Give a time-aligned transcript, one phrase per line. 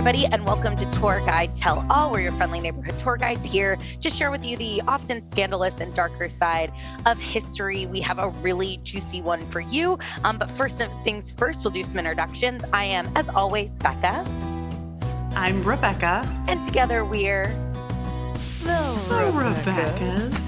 [0.00, 2.10] everybody, and welcome to Tour Guide Tell All.
[2.10, 5.94] We're your friendly neighborhood tour guides here to share with you the often scandalous and
[5.94, 6.72] darker side
[7.04, 7.84] of history.
[7.84, 9.98] We have a really juicy one for you.
[10.24, 12.64] Um, but first things first, we'll do some introductions.
[12.72, 14.24] I am, as always, Becca.
[15.36, 16.26] I'm Rebecca.
[16.48, 17.48] And together we're
[18.62, 20.40] the, the Rebeccas.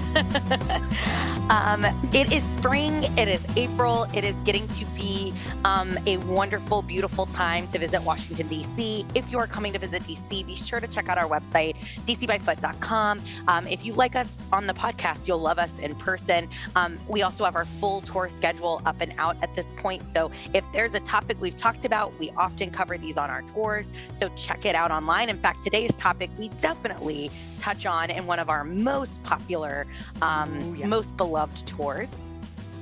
[1.49, 1.83] Um,
[2.13, 5.33] it is spring, it is April, it is getting to be
[5.65, 9.05] um, a wonderful, beautiful time to visit Washington, D.C.
[9.13, 11.75] If you are coming to visit D.C., be sure to check out our website,
[12.05, 13.21] dcbyfoot.com.
[13.49, 16.47] Um, if you like us on the podcast, you'll love us in person.
[16.77, 20.07] Um, we also have our full tour schedule up and out at this point.
[20.07, 23.91] So if there's a topic we've talked about, we often cover these on our tours.
[24.13, 25.27] So check it out online.
[25.27, 27.29] In fact, today's topic, we definitely
[27.59, 29.85] touch on in one of our most popular,
[30.21, 30.85] um, Ooh, yeah.
[30.85, 32.11] most beloved loved tours.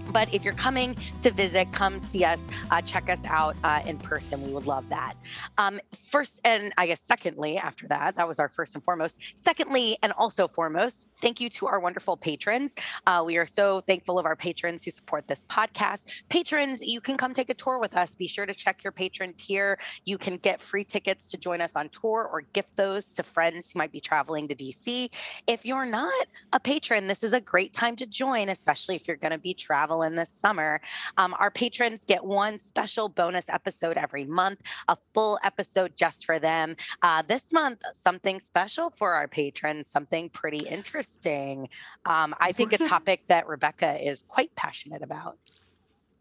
[0.02, 3.98] But if you're coming to visit, come see us, uh, check us out uh, in
[4.00, 4.44] person.
[4.44, 5.14] We would love that.
[5.58, 9.20] Um, first, and I guess secondly, after that, that was our first and foremost.
[9.36, 12.76] Secondly, and also foremost, thank you to our wonderful patrons.
[13.06, 16.02] Uh, we are so thankful of our patrons who support this podcast.
[16.30, 18.16] Patrons, you can come take a tour with us.
[18.16, 19.80] Be sure to check your patron tier.
[20.06, 23.72] You can get free tickets to join us on tour or gift those to friends
[23.72, 25.10] who might be traveling to DC.
[25.48, 29.18] If you're not a patron, this is a great time to join, especially if you're
[29.18, 30.80] going to be traveling in this summer.
[31.18, 36.40] Um, our patrons get one special bonus episode every month, a full episode just for
[36.40, 36.76] them.
[37.02, 41.68] Uh, this month, something special for our patrons, something pretty interesting.
[42.06, 45.38] Um, I think a topic that Rebecca is quite passionate about.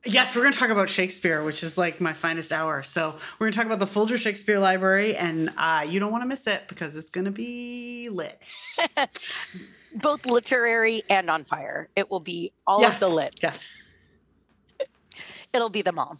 [0.06, 2.82] Yes, we're going to talk about Shakespeare, which is like my finest hour.
[2.82, 6.22] So we're going to talk about the Folger Shakespeare Library, and uh, you don't want
[6.22, 8.40] to miss it because it's going to be lit.
[9.94, 11.88] both literary and on fire.
[11.96, 12.94] It will be all yes.
[12.94, 13.38] of the lit.
[13.42, 13.58] Yes.
[15.52, 16.18] It'll be them all.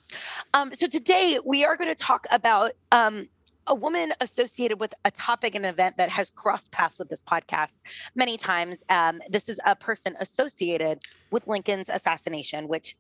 [0.55, 3.29] Um, so today we are going to talk about um,
[3.67, 7.75] a woman associated with a topic and event that has crossed paths with this podcast
[8.15, 8.83] many times.
[8.89, 12.97] Um, this is a person associated with Lincoln's assassination, which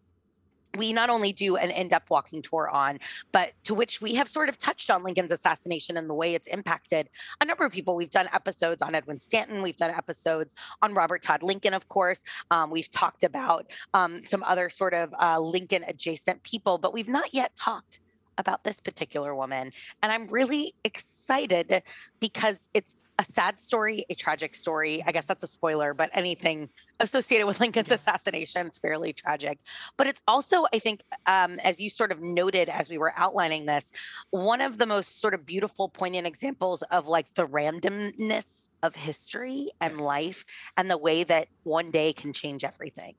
[0.77, 2.99] we not only do an in-depth walking tour on,
[3.33, 6.47] but to which we have sort of touched on Lincoln's assassination and the way it's
[6.49, 7.09] impacted
[7.41, 7.97] a number of people.
[7.97, 9.63] We've done episodes on Edwin Stanton.
[9.63, 12.23] We've done episodes on Robert Todd Lincoln, of course.
[12.51, 17.09] Um, we've talked about um, some other sort of uh, Lincoln adjacent people, but we've
[17.09, 18.01] not yet talked
[18.39, 19.73] about this particular woman.
[20.03, 21.83] And I'm really excited
[22.21, 25.03] because it's a sad story, a tragic story.
[25.07, 26.71] I guess that's a spoiler, but anything
[27.01, 29.59] associated with Lincoln's assassination is fairly tragic.
[29.99, 33.67] But it's also, I think, um, as you sort of noted as we were outlining
[33.67, 33.85] this,
[34.31, 38.47] one of the most sort of beautiful, poignant examples of like the randomness
[38.83, 40.47] of history and life
[40.79, 43.15] and the way that one day can change everything.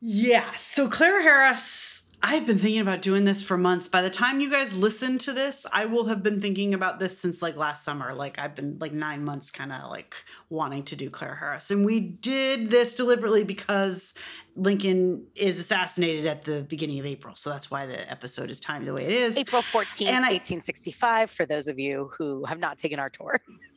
[0.00, 0.50] Yeah.
[0.56, 3.88] So Clara Harris I've been thinking about doing this for months.
[3.88, 7.18] By the time you guys listen to this, I will have been thinking about this
[7.18, 8.14] since like last summer.
[8.14, 10.14] Like I've been like nine months kind of like
[10.50, 11.70] wanting to do Clara Harris.
[11.70, 14.14] And we did this deliberately because
[14.54, 17.36] Lincoln is assassinated at the beginning of April.
[17.36, 19.38] So that's why the episode is timed the way it is.
[19.38, 23.40] April 14th, and 1865, for those of you who have not taken our tour.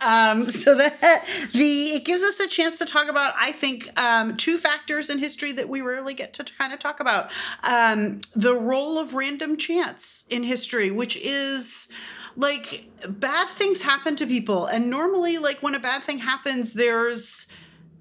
[0.00, 4.36] Um, so that the it gives us a chance to talk about, I think, um,
[4.36, 7.30] two factors in history that we rarely get to kind of talk about:
[7.62, 11.88] um, the role of random chance in history, which is
[12.36, 17.46] like bad things happen to people, and normally, like when a bad thing happens, there's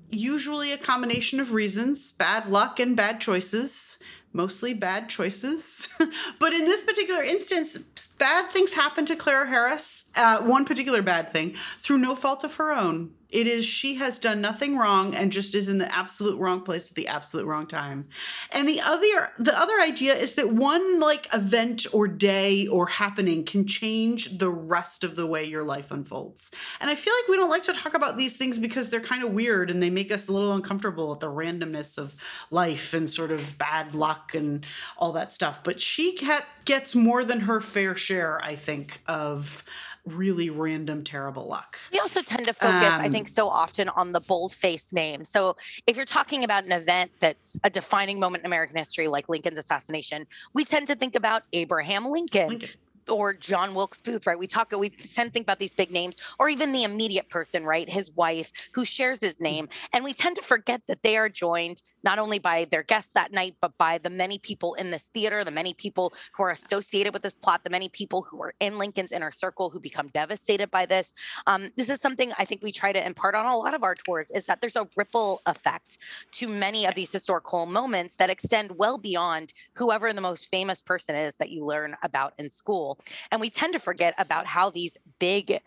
[0.10, 3.98] usually a combination of reasons bad luck and bad choices
[4.34, 5.88] mostly bad choices.
[6.40, 7.78] but in this particular instance,
[8.20, 12.56] bad things happen to Clara Harris, uh, one particular bad thing, through no fault of
[12.56, 13.12] her own.
[13.34, 16.90] It is she has done nothing wrong and just is in the absolute wrong place
[16.90, 18.08] at the absolute wrong time.
[18.52, 23.44] And the other the other idea is that one like event or day or happening
[23.44, 26.52] can change the rest of the way your life unfolds.
[26.80, 29.24] And I feel like we don't like to talk about these things because they're kind
[29.24, 32.14] of weird and they make us a little uncomfortable with the randomness of
[32.52, 34.66] life and sort of bad luck and
[34.98, 35.64] all that stuff.
[35.64, 36.20] But she
[36.66, 39.64] gets more than her fair share, I think, of
[40.06, 41.78] really random, terrible luck.
[41.92, 45.26] We also tend to focus, um, I think, so often on the bold-face name.
[45.26, 45.56] So
[45.88, 49.58] if you're talking about an event that's a defining moment in American history, like Lincoln's
[49.58, 52.50] assassination, we tend to think about Abraham Lincoln.
[52.50, 52.70] Lincoln
[53.10, 54.40] or John Wilkes Booth, right?
[54.40, 57.66] We talk, we tend to think about these big names, or even the immediate person,
[57.66, 57.90] right?
[57.90, 59.68] His wife who shares his name.
[59.92, 63.32] And we tend to forget that they are joined not only by their guests that
[63.32, 67.14] night, but by the many people in this theater, the many people who are associated
[67.14, 70.70] with this plot, the many people who are in Lincoln's inner circle who become devastated
[70.70, 71.14] by this.
[71.48, 73.96] Um, this is something I think we try to impart on a lot of our
[73.96, 75.98] tours is that there's a ripple effect
[76.34, 81.16] to many of these historical moments that extend well beyond whoever the most famous person
[81.16, 83.00] is that you learn about in school.
[83.32, 85.60] And we tend to forget about how these big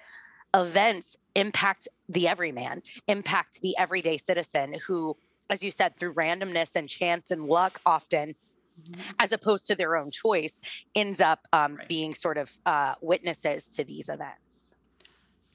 [0.54, 5.16] events impact the everyman, impact the everyday citizen who,
[5.50, 8.34] as you said, through randomness and chance and luck, often.
[8.82, 9.00] Mm-hmm.
[9.18, 10.60] As opposed to their own choice,
[10.94, 11.88] ends up um, right.
[11.88, 14.74] being sort of uh, witnesses to these events.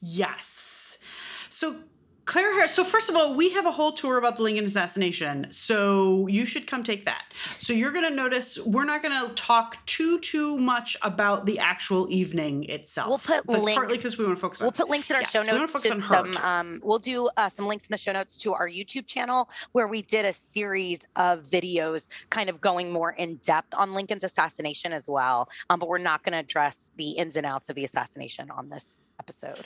[0.02, 0.98] Yes.
[1.52, 1.76] So
[2.26, 2.74] Clara Harris.
[2.74, 6.46] So first of all, we have a whole tour about the Lincoln assassination, so you
[6.46, 7.24] should come take that.
[7.58, 11.60] So you're going to notice we're not going to talk too too much about the
[11.60, 13.10] actual evening itself.
[13.10, 14.62] We'll put links partly because we want to focus.
[14.62, 16.38] on We'll put links in our yes, show notes to some.
[16.38, 19.88] Um, we'll do uh, some links in the show notes to our YouTube channel where
[19.88, 24.94] we did a series of videos, kind of going more in depth on Lincoln's assassination
[24.94, 25.50] as well.
[25.70, 28.70] Um, but we're not going to address the ins and outs of the assassination on
[28.70, 29.66] this episode.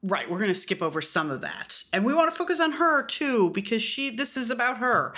[0.00, 1.82] Right, we're going to skip over some of that.
[1.92, 5.12] And we want to focus on her too because she this is about her.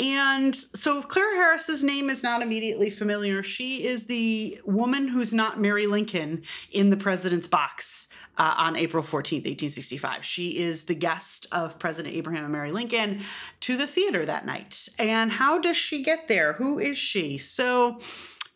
[0.00, 3.44] And so Clara Harris's name is not immediately familiar.
[3.44, 6.42] She is the woman who's not Mary Lincoln
[6.72, 10.24] in the president's box uh, on April 14th, 1865.
[10.24, 13.20] She is the guest of President Abraham and Mary Lincoln
[13.60, 14.88] to the theater that night.
[14.98, 16.54] And how does she get there?
[16.54, 17.38] Who is she?
[17.38, 17.98] So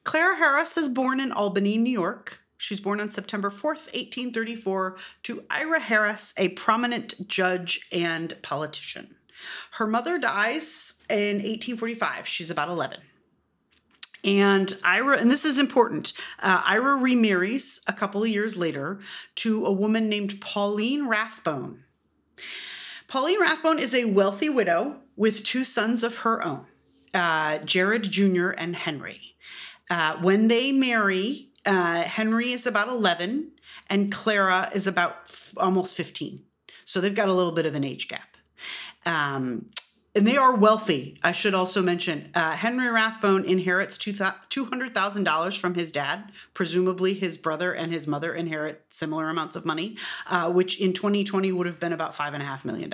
[0.03, 2.41] Clara Harris is born in Albany, New York.
[2.59, 9.15] She's born on September 4th, 1834, to Ira Harris, a prominent judge and politician.
[9.73, 12.27] Her mother dies in 1845.
[12.27, 12.99] She's about 11.
[14.25, 18.99] And Ira, and this is important, uh, Ira remarries a couple of years later
[19.37, 21.85] to a woman named Pauline Rathbone.
[23.07, 26.67] Pauline Rathbone is a wealthy widow with two sons of her own,
[27.15, 28.51] uh, Jared Jr.
[28.51, 29.21] and Henry.
[29.89, 33.53] Uh, when they marry, uh, Henry is about 11
[33.91, 36.43] and Clara is about f- almost 15.
[36.85, 38.37] So they've got a little bit of an age gap.
[39.05, 39.67] Um,
[40.15, 41.21] and they are wealthy.
[41.23, 46.33] I should also mention uh, Henry Rathbone inherits $200,000 from his dad.
[46.55, 49.99] Presumably, his brother and his mother inherit similar amounts of money,
[50.29, 52.93] uh, which in 2020 would have been about $5.5 million.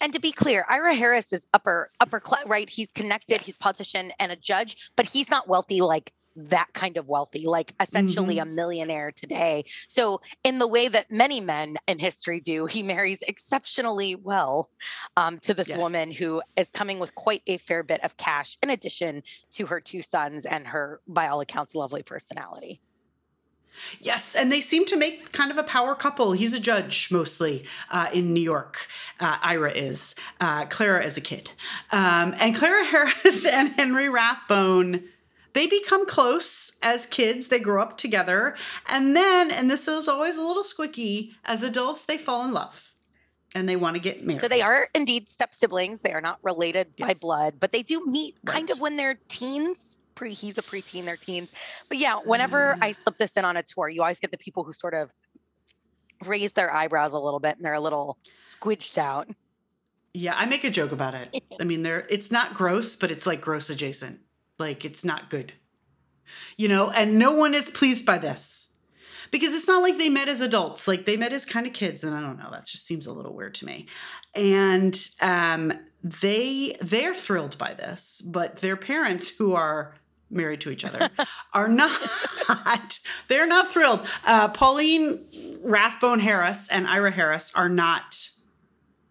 [0.00, 2.68] And to be clear, Ira Harris is upper upper class, right?
[2.68, 7.08] He's connected, he's politician and a judge, but he's not wealthy like that kind of
[7.08, 8.50] wealthy, like essentially mm-hmm.
[8.50, 9.64] a millionaire today.
[9.88, 14.70] So, in the way that many men in history do, he marries exceptionally well
[15.16, 15.78] um, to this yes.
[15.78, 19.22] woman who is coming with quite a fair bit of cash, in addition
[19.52, 22.80] to her two sons and her, by all accounts, lovely personality.
[24.00, 26.32] Yes, and they seem to make kind of a power couple.
[26.32, 28.86] He's a judge mostly uh, in New York.
[29.20, 30.14] Uh, Ira is.
[30.40, 31.50] Uh, Clara is a kid.
[31.90, 35.08] Um, and Clara Harris and Henry Rathbone
[35.54, 37.48] they become close as kids.
[37.48, 38.56] They grow up together.
[38.88, 42.92] And then, and this is always a little squicky, as adults, they fall in love
[43.54, 44.42] and they want to get married.
[44.42, 46.00] So they are indeed step siblings.
[46.00, 47.08] They are not related yes.
[47.08, 48.52] by blood, but they do meet right.
[48.54, 49.98] kind of when they're teens.
[50.16, 51.50] Pre, he's a preteen, they're teens.
[51.88, 52.28] But yeah, mm-hmm.
[52.28, 54.94] whenever I slip this in on a tour, you always get the people who sort
[54.94, 55.12] of
[56.24, 59.28] raise their eyebrows a little bit and they're a little squidged out.
[60.12, 61.42] Yeah, I make a joke about it.
[61.60, 64.20] I mean, they're it's not gross, but it's like gross adjacent.
[64.64, 65.52] Like it's not good.
[66.56, 68.68] You know, and no one is pleased by this.
[69.30, 72.02] Because it's not like they met as adults, like they met as kind of kids,
[72.04, 73.88] and I don't know, that just seems a little weird to me.
[74.34, 79.96] And um, they they're thrilled by this, but their parents, who are
[80.30, 81.10] married to each other,
[81.52, 82.00] are not.
[83.28, 84.06] they're not thrilled.
[84.24, 85.26] Uh, Pauline
[85.62, 88.30] Rathbone Harris and Ira Harris are not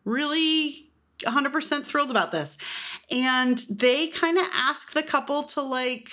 [0.05, 2.57] really 100% thrilled about this.
[3.11, 6.11] And they kind of ask the couple to, like,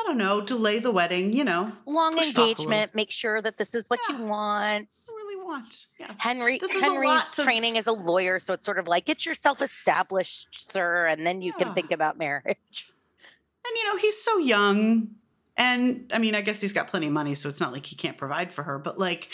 [0.00, 1.72] I don't know, delay the wedding, you know.
[1.86, 4.88] Long engagement, make sure that this is what yeah, you want.
[5.08, 5.86] really want.
[5.98, 6.12] Yes.
[6.18, 11.06] Henry Henry's training as a lawyer, so it's sort of like get yourself established, sir,
[11.06, 11.64] and then you yeah.
[11.64, 12.90] can think about marriage.
[13.66, 15.08] And you know, he's so young.
[15.56, 17.94] And I mean, I guess he's got plenty of money, so it's not like he
[17.94, 19.28] can't provide for her, but like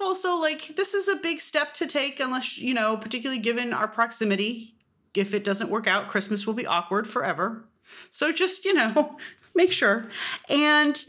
[0.00, 3.88] also like this is a big step to take unless you know particularly given our
[3.88, 4.76] proximity.
[5.14, 7.68] If it doesn't work out christmas will be awkward forever.
[8.10, 9.16] So just you know
[9.54, 10.06] make sure.
[10.48, 11.00] And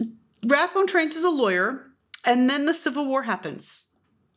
[0.46, 1.88] rathbone trains as a lawyer
[2.24, 3.88] and then the civil war happens.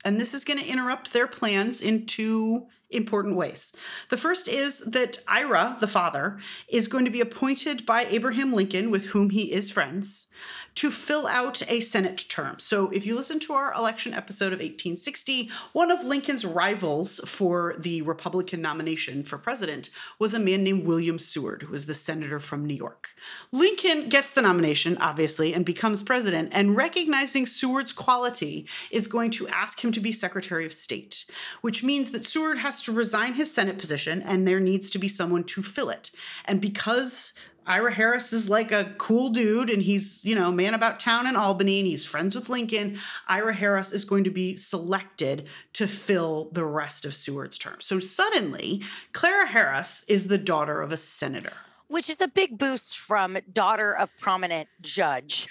[0.04, 3.74] And this is going to interrupt their plans in two important ways.
[4.10, 6.38] The first is that Ira, the father,
[6.68, 10.27] is going to be appointed by Abraham Lincoln, with whom he is friends,
[10.76, 12.58] to fill out a Senate term.
[12.58, 17.74] So, if you listen to our election episode of 1860, one of Lincoln's rivals for
[17.78, 22.38] the Republican nomination for president was a man named William Seward, who was the senator
[22.38, 23.10] from New York.
[23.52, 29.48] Lincoln gets the nomination, obviously, and becomes president, and recognizing Seward's quality is going to
[29.48, 31.24] ask him to be Secretary of State,
[31.60, 35.08] which means that Seward has to resign his Senate position and there needs to be
[35.08, 36.10] someone to fill it.
[36.44, 37.32] And because
[37.68, 41.36] Ira Harris is like a cool dude and he's, you know, man about town in
[41.36, 42.98] Albany and he's friends with Lincoln.
[43.28, 47.76] Ira Harris is going to be selected to fill the rest of Seward's term.
[47.80, 48.82] So suddenly,
[49.12, 51.52] Clara Harris is the daughter of a senator.
[51.88, 55.46] Which is a big boost from daughter of prominent judge.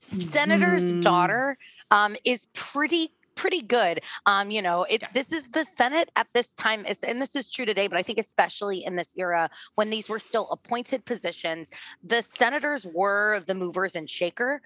[0.00, 1.02] Senator's mm.
[1.02, 1.56] daughter
[1.90, 4.00] um, is pretty pretty good.
[4.26, 5.08] Um, you know, it, yeah.
[5.12, 8.02] this is the Senate at this time, is, and this is true today, but I
[8.02, 11.70] think especially in this era when these were still appointed positions,
[12.02, 14.60] the senators were the movers and shakers.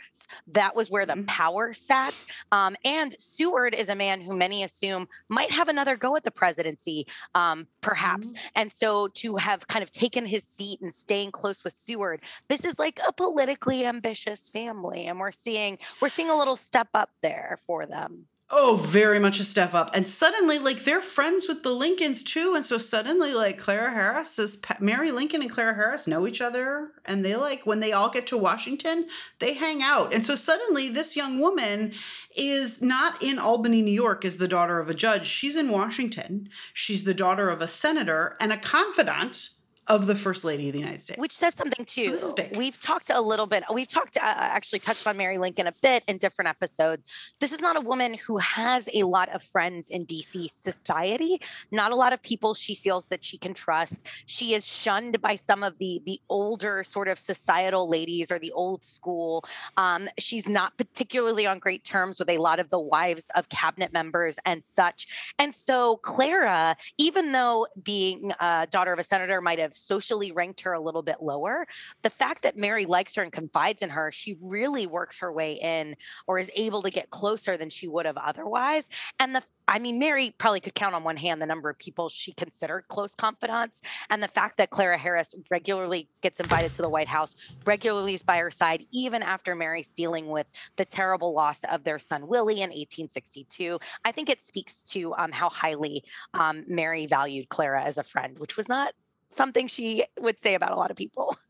[0.48, 1.24] That was where the mm-hmm.
[1.24, 2.14] power sat.
[2.52, 6.30] Um, and Seward is a man who many assume might have another go at the
[6.30, 8.28] presidency, um, perhaps.
[8.28, 8.46] Mm-hmm.
[8.56, 12.64] And so to have kind of taken his seat and staying close with Seward, this
[12.64, 17.10] is like a politically ambitious family, and we're seeing we're seeing a little step up
[17.22, 18.26] there for them.
[18.50, 19.90] Oh, very much a step up.
[19.92, 22.54] And suddenly, like, they're friends with the Lincolns too.
[22.54, 26.92] And so suddenly, like, Clara Harris is Mary Lincoln and Clara Harris know each other.
[27.04, 29.06] And they, like, when they all get to Washington,
[29.38, 30.14] they hang out.
[30.14, 31.92] And so suddenly, this young woman
[32.34, 35.26] is not in Albany, New York, as the daughter of a judge.
[35.26, 36.48] She's in Washington.
[36.72, 39.50] She's the daughter of a senator and a confidant
[39.88, 41.18] of the first lady of the United States.
[41.18, 42.16] Which says something too.
[42.16, 45.74] So we've talked a little bit, we've talked, uh, actually touched on Mary Lincoln a
[45.82, 47.06] bit in different episodes.
[47.40, 51.40] This is not a woman who has a lot of friends in DC society,
[51.70, 54.06] not a lot of people she feels that she can trust.
[54.26, 58.52] She is shunned by some of the, the older sort of societal ladies or the
[58.52, 59.44] old school.
[59.78, 63.92] Um, she's not particularly on great terms with a lot of the wives of cabinet
[63.92, 65.08] members and such.
[65.38, 70.60] And so Clara, even though being a daughter of a senator might have socially ranked
[70.62, 71.66] her a little bit lower.
[72.02, 75.52] The fact that Mary likes her and confides in her, she really works her way
[75.52, 78.88] in or is able to get closer than she would have otherwise.
[79.20, 82.08] And the I mean, Mary probably could count on one hand the number of people
[82.08, 83.82] she considered close confidants.
[84.08, 88.22] And the fact that Clara Harris regularly gets invited to the White House, regularly is
[88.22, 92.54] by her side, even after Mary's dealing with the terrible loss of their son Willie
[92.54, 93.78] in 1862.
[94.06, 98.38] I think it speaks to um, how highly um, Mary valued Clara as a friend,
[98.38, 98.94] which was not
[99.30, 101.36] something she would say about a lot of people.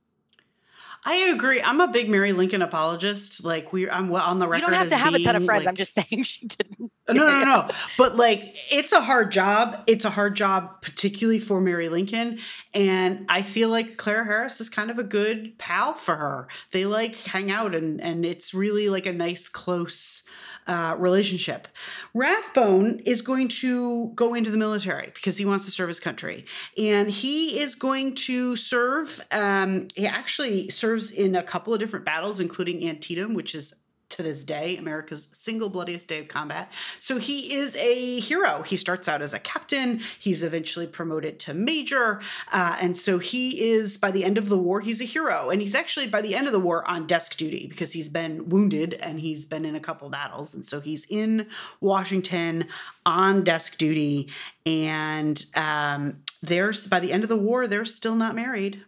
[1.05, 1.63] I agree.
[1.63, 3.45] I'm a big Mary Lincoln apologist.
[3.45, 4.67] Like we, I'm on the record.
[4.67, 5.65] You don't have to have a ton of friends.
[5.65, 6.93] Like, I'm just saying she didn't.
[7.09, 7.71] No, no, no.
[7.97, 9.85] But like, it's a hard job.
[9.87, 12.41] It's a hard job, particularly for Mary Lincoln.
[12.75, 16.49] And I feel like Clara Harris is kind of a good pal for her.
[16.73, 20.25] They like hang out, and and it's really like a nice, close
[20.69, 21.67] uh, relationship.
[22.15, 26.45] Rathbone is going to go into the military because he wants to serve his country.
[26.77, 32.05] And he is going to serve, um, he actually serves in a couple of different
[32.05, 33.75] battles, including Antietam, which is
[34.11, 36.73] to this day, America's single bloodiest day of combat.
[36.99, 38.62] So he is a hero.
[38.62, 40.00] He starts out as a captain.
[40.19, 42.21] He's eventually promoted to major.
[42.50, 45.50] Uh, and so he is, by the end of the war, he's a hero.
[45.50, 48.49] And he's actually, by the end of the war, on desk duty because he's been
[48.49, 50.55] wounded and he's been in a couple battles.
[50.55, 51.47] And so he's in
[51.81, 52.67] Washington
[53.05, 54.31] on desk duty.
[54.65, 58.85] And um, there's, by the end of the war, they're still not married.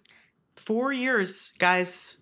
[0.57, 2.20] Four years, guys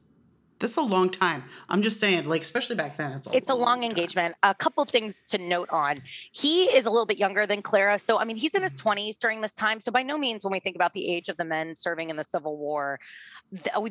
[0.60, 1.44] this is a long time.
[1.68, 4.34] I'm just saying, like, especially back then, it's a, it's a long, long engagement.
[4.42, 6.02] A couple things to note on.
[6.32, 7.98] He is a little bit younger than Clara.
[7.98, 9.10] So, I mean, he's in his 20s mm-hmm.
[9.20, 9.80] during this time.
[9.80, 12.16] So, by no means, when we think about the age of the men serving in
[12.16, 12.98] the Civil War,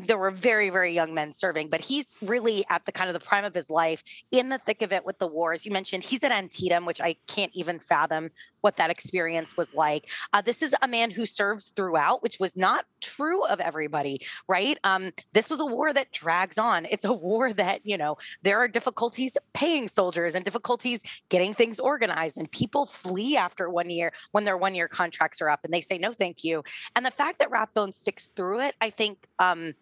[0.05, 3.25] there were very, very young men serving, but he's really at the kind of the
[3.25, 5.65] prime of his life in the thick of it with the wars.
[5.65, 8.29] You mentioned he's at Antietam, which I can't even fathom
[8.67, 10.09] what that experience was like.
[10.33, 14.19] Uh, this is a man who serves throughout, which was not true of everybody,
[14.49, 14.77] right?
[14.83, 16.85] Um, this was a war that drags on.
[16.91, 21.79] It's a war that, you know, there are difficulties paying soldiers and difficulties getting things
[21.79, 25.73] organized, and people flee after one year when their one year contracts are up and
[25.73, 26.61] they say, no, thank you.
[26.93, 29.29] And the fact that Rathbone sticks through it, I think.
[29.39, 29.75] Um,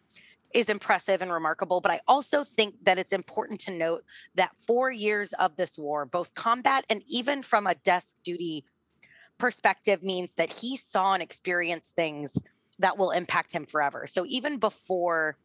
[0.55, 1.81] is impressive and remarkable.
[1.81, 6.05] But I also think that it's important to note that four years of this war,
[6.05, 8.63] both combat and even from a desk duty
[9.37, 12.41] perspective, means that he saw and experienced things
[12.79, 14.05] that will impact him forever.
[14.07, 15.37] So even before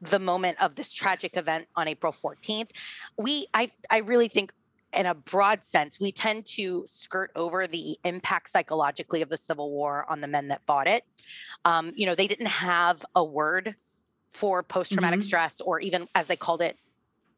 [0.00, 2.70] the moment of this tragic event on April 14th,
[3.18, 4.52] we I I really think
[4.92, 9.70] in a broad sense, we tend to skirt over the impact psychologically of the Civil
[9.70, 11.04] War on the men that fought it.
[11.64, 13.76] Um, you know, they didn't have a word
[14.32, 15.26] for post traumatic mm-hmm.
[15.26, 16.76] stress, or even as they called it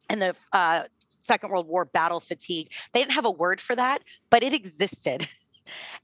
[0.09, 0.85] in the uh,
[1.23, 2.71] Second World War, battle fatigue.
[2.93, 5.29] They didn't have a word for that, but it existed.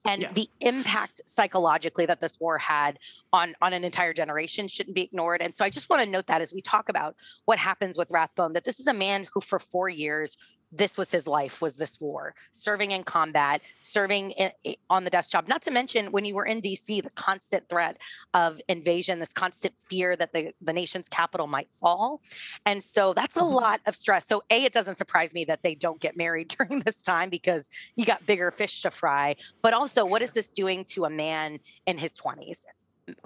[0.05, 0.33] and yeah.
[0.33, 2.99] the impact psychologically that this war had
[3.33, 6.27] on on an entire generation shouldn't be ignored and so i just want to note
[6.27, 9.41] that as we talk about what happens with rathbone that this is a man who
[9.41, 10.37] for four years
[10.73, 14.51] this was his life was this war serving in combat serving in,
[14.91, 17.99] on the desk job not to mention when you were in dc the constant threat
[18.35, 22.21] of invasion this constant fear that the, the nation's capital might fall.
[22.67, 23.55] And so that's a mm-hmm.
[23.55, 24.27] lot of stress.
[24.27, 27.71] So a it doesn't surprise me that they don't get married during this time because
[27.97, 29.37] you got bigger fish to fry.
[29.63, 32.59] But also what is this doing to a man in his 20s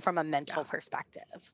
[0.00, 0.70] from a mental yeah.
[0.70, 1.50] perspective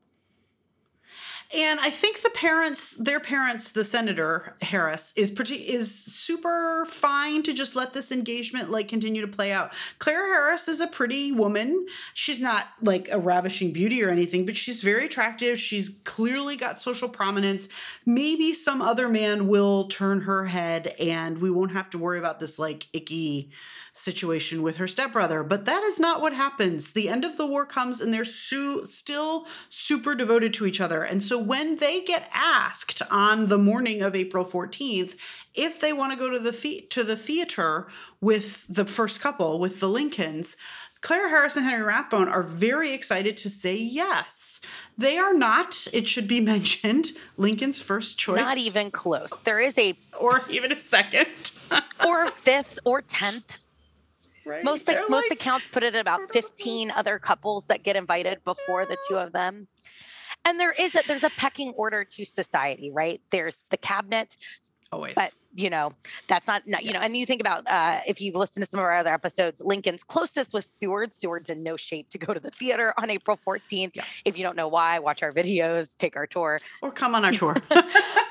[1.50, 7.42] and I think the parents, their parents, the senator Harris is pretty is super fine
[7.44, 9.72] to just let this engagement like continue to play out.
[9.98, 11.86] Clara Harris is a pretty woman.
[12.12, 15.58] She's not like a ravishing beauty or anything, but she's very attractive.
[15.58, 17.68] She's clearly got social prominence.
[18.04, 22.40] Maybe some other man will turn her head and we won't have to worry about
[22.40, 23.50] this like icky
[23.98, 25.42] situation with her stepbrother.
[25.42, 26.92] But that is not what happens.
[26.92, 31.02] The end of the war comes and they're su- still super devoted to each other.
[31.02, 35.16] And so when they get asked on the morning of April 14th
[35.54, 37.88] if they want to go to the, the- to the theater
[38.20, 40.56] with the first couple, with the Lincolns,
[41.00, 44.60] Clara Harris and Henry Rathbone are very excited to say yes.
[44.96, 48.40] They are not, it should be mentioned, Lincoln's first choice.
[48.40, 49.30] Not even close.
[49.44, 49.94] There is a.
[50.20, 51.28] Or even a second.
[52.04, 53.58] or fifth or tenth.
[54.44, 54.64] Right?
[54.64, 58.84] Most like, most accounts put it at about 15 other couples that get invited before
[58.84, 59.68] the two of them.
[60.48, 63.20] And there is a there's a pecking order to society, right?
[63.30, 64.38] There's the cabinet,
[64.90, 65.14] Always.
[65.14, 65.92] But you know,
[66.28, 68.78] that's not, not you know, and you think about uh, if you've listened to some
[68.78, 71.14] of our other episodes, Lincoln's closest was Seward.
[71.14, 73.90] Seward's in no shape to go to the theater on April 14th.
[73.94, 74.04] Yeah.
[74.24, 76.60] If you don't know why, watch our videos, take our tour.
[76.80, 77.56] Or come on our tour.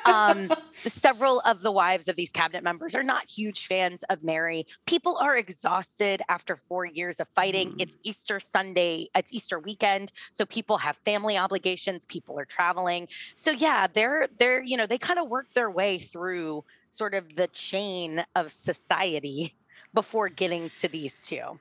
[0.05, 0.49] um,
[0.85, 4.65] several of the wives of these cabinet members are not huge fans of Mary.
[4.85, 7.71] People are exhausted after four years of fighting.
[7.71, 7.81] Mm.
[7.81, 10.13] It's Easter Sunday, it's Easter weekend.
[10.31, 13.09] So people have family obligations, people are traveling.
[13.35, 17.35] So yeah, they're they're, you know, they kind of work their way through sort of
[17.35, 19.55] the chain of society
[19.93, 21.59] before getting to these two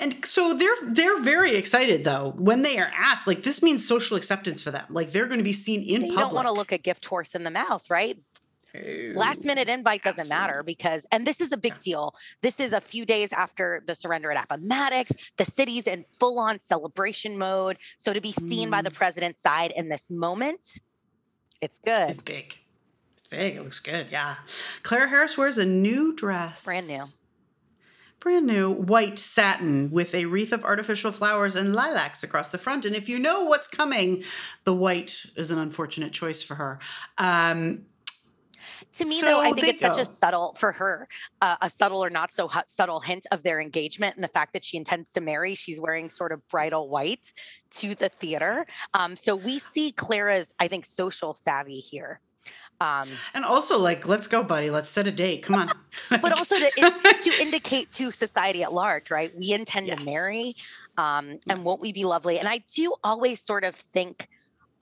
[0.00, 4.16] and so they're they're very excited though when they are asked like this means social
[4.16, 6.24] acceptance for them like they're going to be seen in they public.
[6.24, 8.18] don't want to look a gift horse in the mouth right
[9.14, 10.46] last minute invite doesn't Absolutely.
[10.46, 11.84] matter because and this is a big yeah.
[11.84, 16.40] deal this is a few days after the surrender at appomattox the city's in full
[16.40, 18.72] on celebration mode so to be seen mm.
[18.72, 18.94] by the mm.
[18.94, 20.80] president's side in this moment
[21.60, 22.58] it's good it's big
[23.36, 24.36] big it looks good yeah
[24.82, 27.04] clara harris wears a new dress brand new
[28.24, 32.86] brand new white satin with a wreath of artificial flowers and lilacs across the front.
[32.86, 34.24] And if you know what's coming,
[34.64, 36.78] the white is an unfortunate choice for her.
[37.18, 37.82] Um,
[38.94, 39.88] to me, so though, I think it's go.
[39.88, 41.06] such a subtle for her,
[41.42, 44.64] uh, a subtle or not so subtle hint of their engagement and the fact that
[44.64, 45.54] she intends to marry.
[45.54, 47.32] She's wearing sort of bridal white
[47.72, 48.66] to the theater.
[48.94, 52.20] Um, so we see Clara's, I think, social savvy here.
[52.80, 54.70] Um, and also, like, let's go, buddy.
[54.70, 55.42] Let's set a date.
[55.42, 55.70] Come on.
[56.10, 59.36] but also to, to indicate to society at large, right?
[59.36, 59.98] We intend yes.
[59.98, 60.56] to marry,
[60.96, 62.38] um, and won't we be lovely?
[62.38, 64.28] And I do always sort of think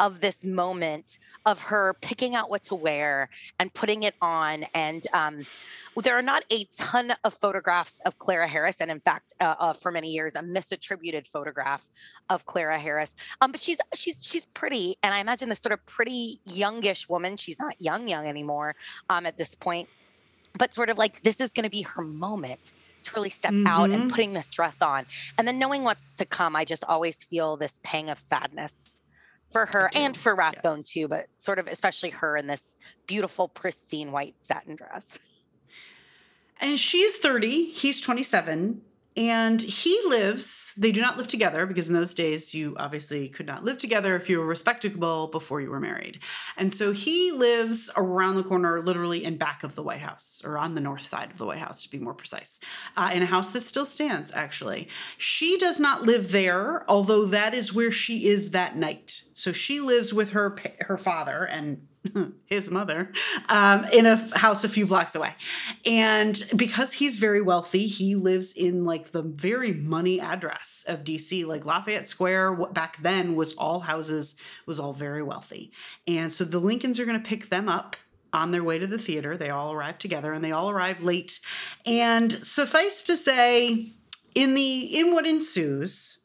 [0.02, 3.28] of this moment of her picking out what to wear
[3.60, 4.64] and putting it on.
[4.74, 5.46] And um,
[6.02, 9.72] there are not a ton of photographs of Clara Harris, and in fact, uh, uh,
[9.72, 11.88] for many years, a misattributed photograph
[12.28, 13.14] of Clara Harris.
[13.40, 17.36] Um, but she's she's she's pretty, and I imagine this sort of pretty youngish woman.
[17.36, 18.74] She's not young young anymore
[19.08, 19.88] um, at this point,
[20.58, 22.72] but sort of like this is going to be her moment
[23.04, 23.66] to really step mm-hmm.
[23.68, 24.08] out and mm-hmm.
[24.08, 25.06] putting this dress on.
[25.38, 29.01] And then knowing what's to come, I just always feel this pang of sadness
[29.52, 30.88] for her and for Rathbone yes.
[30.88, 35.18] too, but sort of especially her in this beautiful, pristine white satin dress.
[36.60, 38.82] And she's 30, he's 27
[39.16, 43.46] and he lives they do not live together because in those days you obviously could
[43.46, 46.20] not live together if you were respectable before you were married.
[46.56, 50.56] And so he lives around the corner literally in back of the white house or
[50.56, 52.58] on the north side of the white house to be more precise
[52.96, 54.88] uh, in a house that still stands actually.
[55.18, 59.22] She does not live there although that is where she is that night.
[59.34, 61.86] So she lives with her her father and
[62.46, 63.12] his mother,
[63.48, 65.34] um, in a house a few blocks away.
[65.86, 71.46] And because he's very wealthy, he lives in like the very money address of DC.
[71.46, 74.36] Like Lafayette Square back then was all houses,
[74.66, 75.72] was all very wealthy.
[76.06, 77.96] And so the Lincolns are going to pick them up
[78.32, 79.36] on their way to the theater.
[79.36, 81.38] They all arrive together and they all arrive late.
[81.84, 83.92] And suffice to say,
[84.34, 86.18] in the in what ensues,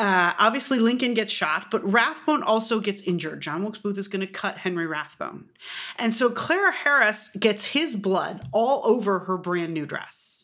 [0.00, 3.42] uh, obviously, Lincoln gets shot, but Rathbone also gets injured.
[3.42, 5.44] John Wilkes Booth is going to cut Henry Rathbone.
[5.98, 10.39] And so Clara Harris gets his blood all over her brand new dress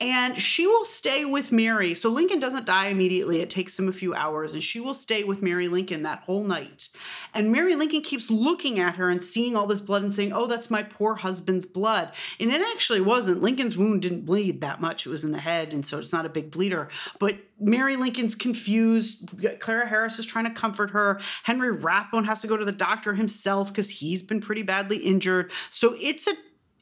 [0.00, 1.94] and she will stay with Mary.
[1.94, 3.40] So Lincoln doesn't die immediately.
[3.40, 6.44] It takes him a few hours, and she will stay with Mary Lincoln that whole
[6.44, 6.88] night.
[7.34, 10.46] And Mary Lincoln keeps looking at her and seeing all this blood and saying, Oh,
[10.46, 12.12] that's my poor husband's blood.
[12.38, 13.42] And it actually wasn't.
[13.42, 16.26] Lincoln's wound didn't bleed that much, it was in the head, and so it's not
[16.26, 16.88] a big bleeder.
[17.18, 19.30] But Mary Lincoln's confused.
[19.58, 21.20] Clara Harris is trying to comfort her.
[21.42, 25.50] Henry Rathbone has to go to the doctor himself because he's been pretty badly injured.
[25.70, 26.34] So it's a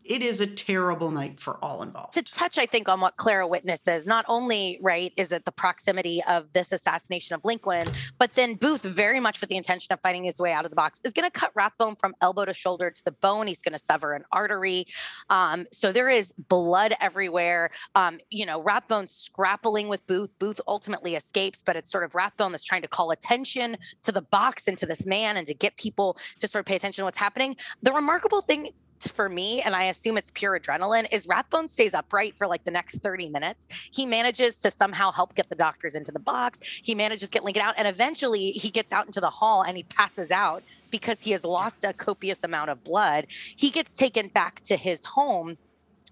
[0.08, 2.14] it is a terrible night for all involved.
[2.14, 6.22] To touch, I think, on what Clara witnesses, not only right is it the proximity
[6.28, 7.88] of this assassination of Lincoln,
[8.18, 10.76] but then Booth, very much with the intention of fighting his way out of the
[10.76, 13.46] box, is going to cut Rathbone from elbow to shoulder to the bone.
[13.46, 14.86] He's going to sever an artery.
[15.30, 17.70] Um, so there is blood everywhere.
[17.94, 20.30] Um, you know, Rathbone scrappling with Booth.
[20.38, 24.22] Booth ultimately escapes, but it's sort of Rathbone that's trying to call attention to the
[24.22, 27.04] box and to this man and to get people to sort of pay attention to
[27.04, 27.56] what's happening.
[27.82, 28.70] The remarkable thing
[29.04, 32.70] for me, and I assume it's pure adrenaline, is Rathbone stays upright for like the
[32.70, 33.68] next 30 minutes.
[33.90, 36.60] He manages to somehow help get the doctors into the box.
[36.62, 39.76] He manages to get Lincoln out, and eventually he gets out into the hall and
[39.76, 43.26] he passes out because he has lost a copious amount of blood.
[43.28, 45.58] He gets taken back to his home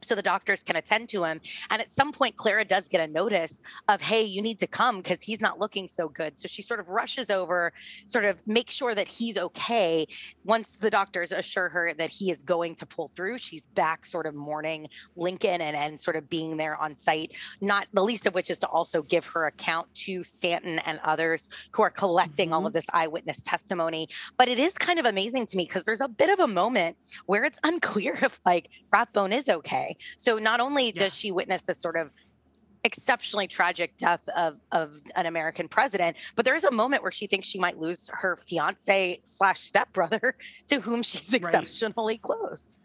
[0.04, 1.40] so the doctors can attend to him.
[1.70, 4.98] And at some point, Clara does get a notice of, hey, you need to come
[4.98, 6.38] because he's not looking so good.
[6.38, 7.72] So she sort of rushes over,
[8.06, 10.06] sort of make sure that he's okay.
[10.44, 14.26] Once the doctors assure her that he is going to pull through, she's back sort
[14.26, 18.34] of mourning Lincoln and, and sort of being there on site, not the least of
[18.34, 22.54] which is to also give her account to Stanton and others who are collecting mm-hmm.
[22.54, 24.08] all of this eyewitness testimony.
[24.36, 26.96] But it is kind of amazing to me because there's a bit of a moment
[27.26, 31.00] where it's unclear if like Rathbone is okay so not only yeah.
[31.00, 32.10] does she witness this sort of
[32.84, 37.26] exceptionally tragic death of of an American president, but there is a moment where she
[37.26, 40.36] thinks she might lose her fiance slash stepbrother
[40.68, 42.22] to whom she's exceptionally right.
[42.22, 42.78] close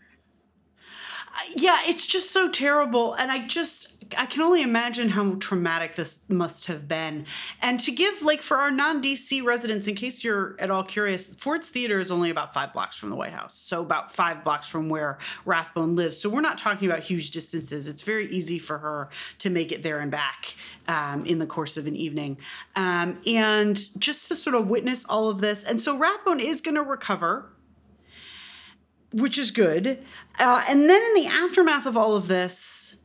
[1.55, 3.13] yeah, it's just so terrible.
[3.13, 7.25] And I just, I can only imagine how traumatic this must have been.
[7.61, 11.27] And to give, like, for our non DC residents, in case you're at all curious,
[11.35, 13.55] Ford's Theater is only about five blocks from the White House.
[13.55, 16.17] So about five blocks from where Rathbone lives.
[16.17, 17.87] So we're not talking about huge distances.
[17.87, 20.55] It's very easy for her to make it there and back
[20.87, 22.37] um, in the course of an evening.
[22.75, 25.63] Um, and just to sort of witness all of this.
[25.63, 27.51] And so Rathbone is going to recover
[29.11, 30.05] which is good.
[30.37, 32.97] Uh, and then in the aftermath of all of this,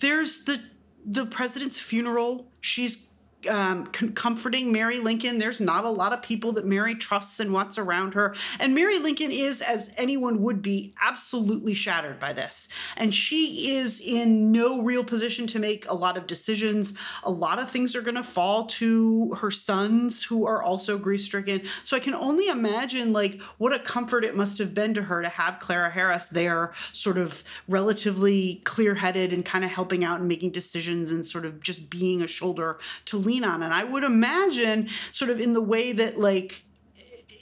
[0.00, 0.60] there's the
[1.04, 2.52] the president's funeral.
[2.60, 3.07] She's
[3.48, 5.38] um, comforting Mary Lincoln.
[5.38, 8.34] There's not a lot of people that Mary trusts and what's around her.
[8.58, 12.68] And Mary Lincoln is, as anyone would be, absolutely shattered by this.
[12.96, 16.94] And she is in no real position to make a lot of decisions.
[17.22, 21.22] A lot of things are going to fall to her sons, who are also grief
[21.22, 21.62] stricken.
[21.84, 25.22] So I can only imagine, like, what a comfort it must have been to her
[25.22, 30.18] to have Clara Harris there, sort of relatively clear headed and kind of helping out
[30.18, 33.62] and making decisions and sort of just being a shoulder to lean on.
[33.62, 36.64] And I would imagine, sort of in the way that, like,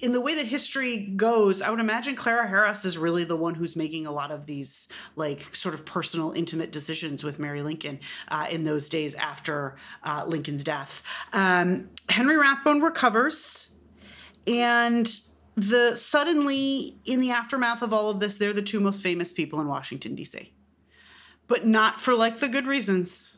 [0.02, 3.54] in the way that history goes, I would imagine Clara Harris is really the one
[3.54, 8.00] who's making a lot of these like sort of personal, intimate decisions with Mary Lincoln
[8.28, 11.02] uh, in those days after uh, Lincoln's death.
[11.32, 13.74] Um, Henry Rathbone recovers,
[14.46, 15.10] and
[15.56, 19.60] the suddenly in the aftermath of all of this, they're the two most famous people
[19.60, 20.52] in Washington D.C.,
[21.46, 23.35] but not for like the good reasons.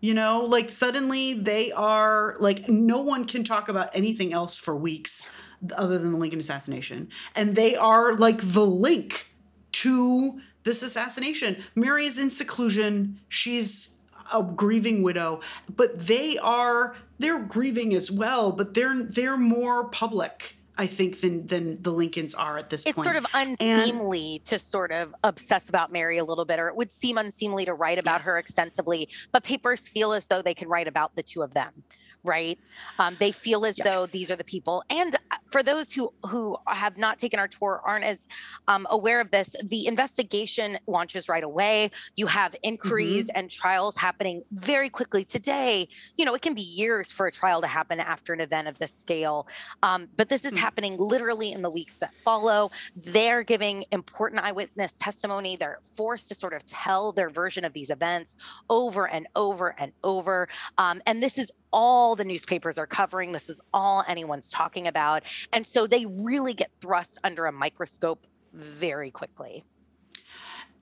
[0.00, 4.74] You know, like suddenly they are like no one can talk about anything else for
[4.74, 5.28] weeks
[5.76, 7.10] other than the Lincoln assassination.
[7.36, 9.26] And they are like the link
[9.72, 11.62] to this assassination.
[11.74, 13.20] Mary is in seclusion.
[13.28, 13.94] She's
[14.32, 15.40] a grieving widow,
[15.74, 21.46] but they are they're grieving as well, but they're they're more public I think than
[21.46, 23.06] than the Lincolns are at this it's point.
[23.06, 26.68] It's sort of unseemly and, to sort of obsess about Mary a little bit, or
[26.68, 28.24] it would seem unseemly to write about yes.
[28.24, 29.10] her extensively.
[29.30, 31.84] But papers feel as though they can write about the two of them
[32.24, 32.58] right?
[32.98, 33.84] Um, they feel as yes.
[33.84, 34.82] though these are the people.
[34.90, 38.26] And uh, for those who who have not taken our tour, aren't as
[38.68, 41.90] um, aware of this, the investigation launches right away.
[42.16, 43.38] You have inquiries mm-hmm.
[43.38, 45.24] and trials happening very quickly.
[45.24, 48.68] Today, you know, it can be years for a trial to happen after an event
[48.68, 49.46] of this scale,
[49.82, 50.60] um, but this is mm-hmm.
[50.60, 52.70] happening literally in the weeks that follow.
[52.96, 55.56] They're giving important eyewitness testimony.
[55.56, 58.36] They're forced to sort of tell their version of these events
[58.68, 60.48] over and over and over.
[60.78, 63.32] Um, and this is all the newspapers are covering.
[63.32, 65.22] This is all anyone's talking about.
[65.52, 69.64] And so they really get thrust under a microscope very quickly.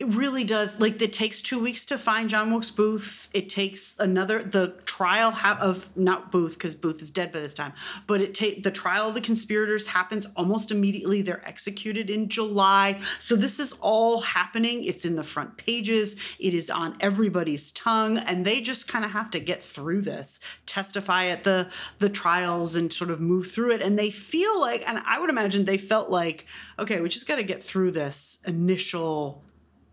[0.01, 0.81] It really does.
[0.81, 3.29] Like it takes two weeks to find John Wilkes Booth.
[3.35, 7.53] It takes another the trial ha- of not Booth because Booth is dead by this
[7.53, 7.73] time.
[8.07, 11.23] But it take the trial of the conspirators happens almost immediately.
[11.23, 13.01] They're executed in July.
[13.19, 14.85] So this is all happening.
[14.85, 16.15] It's in the front pages.
[16.39, 20.39] It is on everybody's tongue, and they just kind of have to get through this,
[20.65, 23.83] testify at the the trials, and sort of move through it.
[23.83, 26.47] And they feel like, and I would imagine they felt like,
[26.79, 29.43] okay, we just got to get through this initial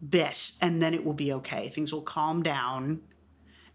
[0.10, 1.70] bit and then it will be okay.
[1.70, 3.02] Things will calm down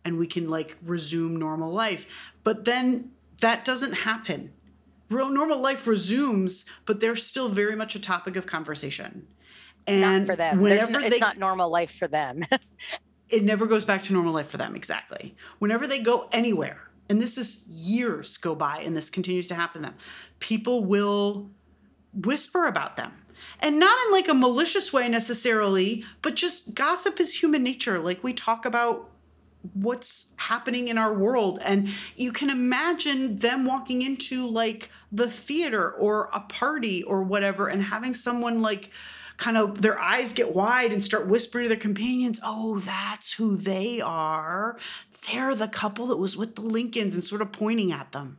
[0.05, 2.07] and we can like resume normal life.
[2.45, 4.53] But then that doesn't happen.
[5.09, 9.27] Real normal life resumes, but they're still very much a topic of conversation.
[9.87, 10.61] And not for them.
[10.61, 12.45] Whenever no, it's they, not normal life for them.
[13.29, 15.35] it never goes back to normal life for them, exactly.
[15.59, 19.83] Whenever they go anywhere, and this is years go by and this continues to happen
[19.83, 19.97] to them,
[20.39, 21.51] people will
[22.15, 23.13] whisper about them
[23.59, 27.99] and not in like a malicious way necessarily, but just gossip is human nature.
[27.99, 29.11] Like we talk about
[29.75, 35.91] what's happening in our world and you can imagine them walking into like the theater
[35.93, 38.91] or a party or whatever and having someone like
[39.37, 43.57] kind of their eyes get wide and start whispering to their companions, "Oh, that's who
[43.57, 44.79] they are.
[45.27, 48.39] They're the couple that was with the Lincolns," and sort of pointing at them.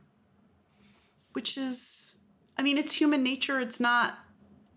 [1.32, 2.02] Which is
[2.56, 3.58] I mean, it's human nature.
[3.60, 4.18] It's not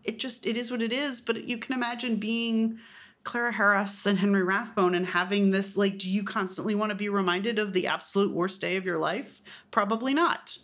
[0.06, 1.20] it just it is what it is.
[1.20, 2.80] But you can imagine being
[3.24, 7.10] Clara Harris and Henry Rathbone and having this like, do you constantly want to be
[7.10, 9.42] reminded of the absolute worst day of your life?
[9.72, 10.58] Probably not.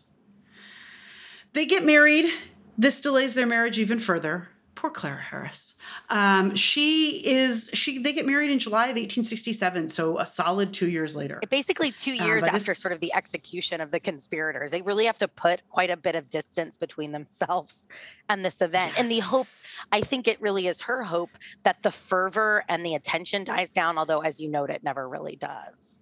[1.54, 2.32] They get married.
[2.78, 4.48] This delays their marriage even further
[4.82, 5.76] poor Clara Harris.
[6.10, 10.90] Um, she is she they get married in July of 1867, so a solid two
[10.90, 11.40] years later.
[11.52, 15.06] Basically, two um, years um, after sort of the execution of the conspirators, they really
[15.06, 17.88] have to put quite a bit of distance between themselves
[18.28, 18.94] and this event.
[18.94, 19.00] Yes.
[19.00, 19.46] And the hope,
[19.92, 21.30] I think, it really is her hope
[21.62, 24.00] that the fervor and the attention dies down.
[24.00, 26.00] Although, as you note, it never really does.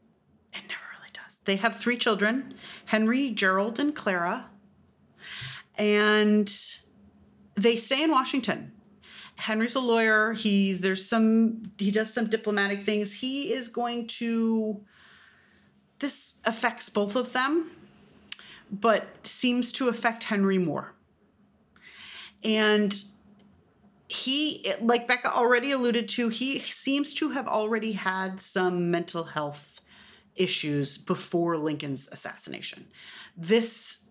[0.54, 1.42] It never really does.
[1.44, 2.54] They have three children:
[2.86, 4.46] Henry, Gerald, and Clara,
[5.76, 6.50] and
[7.62, 8.72] they stay in Washington.
[9.36, 10.34] Henry's a lawyer.
[10.34, 13.14] He's there's some he does some diplomatic things.
[13.14, 14.82] He is going to
[16.00, 17.72] this affects both of them,
[18.72, 20.94] but seems to affect Henry more.
[22.44, 22.96] And
[24.08, 29.82] he like Becca already alluded to, he seems to have already had some mental health
[30.36, 32.88] issues before Lincoln's assassination.
[33.38, 34.09] This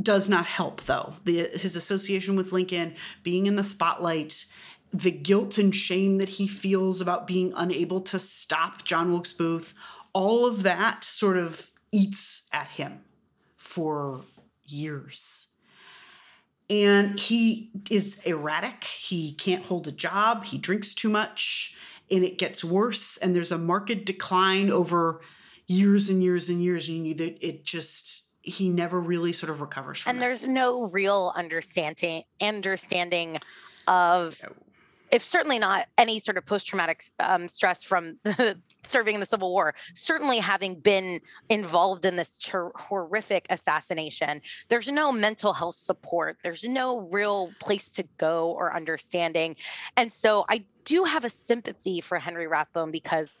[0.00, 1.14] does not help though.
[1.24, 4.46] The, his association with Lincoln, being in the spotlight,
[4.92, 9.74] the guilt and shame that he feels about being unable to stop John Wilkes Booth,
[10.12, 13.00] all of that sort of eats at him
[13.56, 14.20] for
[14.64, 15.48] years.
[16.68, 18.84] And he is erratic.
[18.84, 20.44] He can't hold a job.
[20.44, 21.74] He drinks too much,
[22.10, 23.16] and it gets worse.
[23.18, 25.20] And there's a marked decline over
[25.66, 26.88] years and years and years.
[26.88, 30.10] And you, it just he never really sort of recovers from.
[30.10, 30.40] And this.
[30.40, 33.38] there's no real understanding understanding
[33.86, 34.38] of.
[34.42, 34.52] No.
[35.10, 38.16] If certainly not any sort of post-traumatic um, stress from
[38.82, 44.88] serving in the Civil War, certainly having been involved in this ter- horrific assassination, there's
[44.88, 46.38] no mental health support.
[46.42, 49.56] There's no real place to go or understanding,
[49.98, 53.36] and so I do have a sympathy for Henry Rathbone because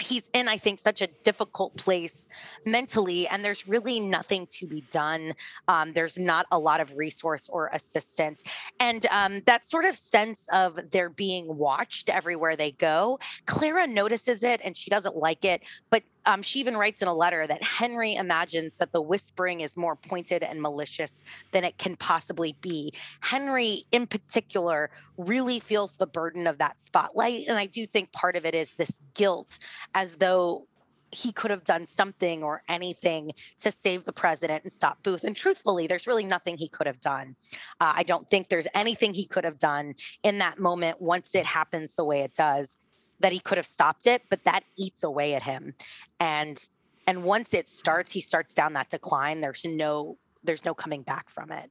[0.00, 2.28] he's in i think such a difficult place
[2.66, 5.34] mentally and there's really nothing to be done.
[5.68, 8.42] Um, there's not a lot of resource or assistance.
[8.78, 14.42] And um, that sort of sense of they're being watched everywhere they go clara notices
[14.42, 17.62] it and she doesn't like it but um, she even writes in a letter that
[17.62, 22.92] Henry imagines that the whispering is more pointed and malicious than it can possibly be.
[23.20, 27.46] Henry, in particular, really feels the burden of that spotlight.
[27.48, 29.58] And I do think part of it is this guilt,
[29.94, 30.66] as though
[31.12, 35.24] he could have done something or anything to save the president and stop Booth.
[35.24, 37.34] And truthfully, there's really nothing he could have done.
[37.80, 41.46] Uh, I don't think there's anything he could have done in that moment once it
[41.46, 42.76] happens the way it does
[43.20, 45.74] that he could have stopped it, but that eats away at him.
[46.18, 46.62] And
[47.06, 49.40] and once it starts, he starts down that decline.
[49.40, 51.70] There's no there's no coming back from it.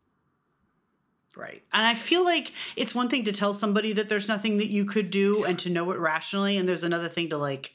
[1.35, 1.63] Right.
[1.71, 4.85] And I feel like it's one thing to tell somebody that there's nothing that you
[4.85, 6.57] could do and to know it rationally.
[6.57, 7.71] And there's another thing to like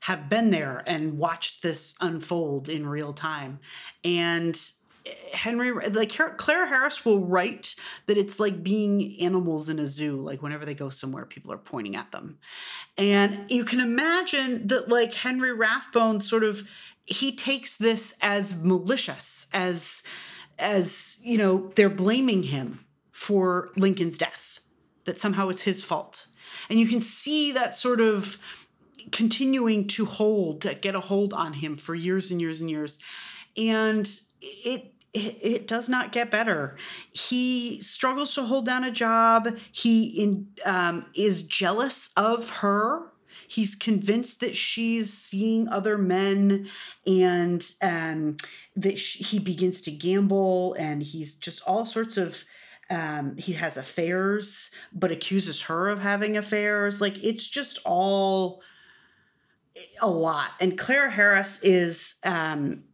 [0.00, 3.58] have been there and watched this unfold in real time.
[4.04, 4.56] And
[5.06, 7.74] eh, Henry, like Clara Harris will write
[8.08, 10.16] that it's like being animals in a zoo.
[10.16, 12.38] Like whenever they go somewhere, people are pointing at them.
[12.96, 16.66] And you can imagine that, like Henry Rathbone sort of,
[17.04, 20.02] he takes this as malicious, as,
[20.58, 24.60] as, you know, they're blaming him for Lincoln's death
[25.04, 26.28] that somehow it's his fault.
[26.70, 28.38] And you can see that sort of
[29.12, 32.98] continuing to hold, to get a hold on him for years and years and years.
[33.54, 34.08] And
[34.40, 34.94] it
[35.26, 36.76] it, does not get better.
[37.12, 39.56] He struggles to hold down a job.
[39.72, 43.12] He in, um, is jealous of her.
[43.46, 46.68] He's convinced that she's seeing other men
[47.06, 48.36] and um,
[48.76, 52.44] that she, he begins to gamble and he's just all sorts of
[52.90, 57.00] um, he has affairs, but accuses her of having affairs.
[57.00, 58.62] Like it's just all
[60.00, 60.50] a lot.
[60.60, 62.84] And Clara Harris is um,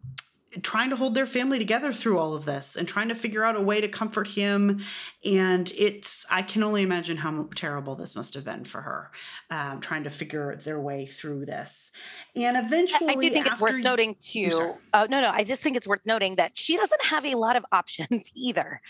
[0.63, 3.57] trying to hold their family together through all of this and trying to figure out
[3.57, 4.81] a way to comfort him.
[5.25, 9.11] And it's, I can only imagine how terrible this must have been for her,
[9.51, 11.93] um, trying to figure their way through this.
[12.37, 14.75] And eventually, I do think it's worth noting too.
[14.93, 17.57] Uh, no, no, I just think it's worth noting that she doesn't have a lot
[17.57, 18.81] of options either.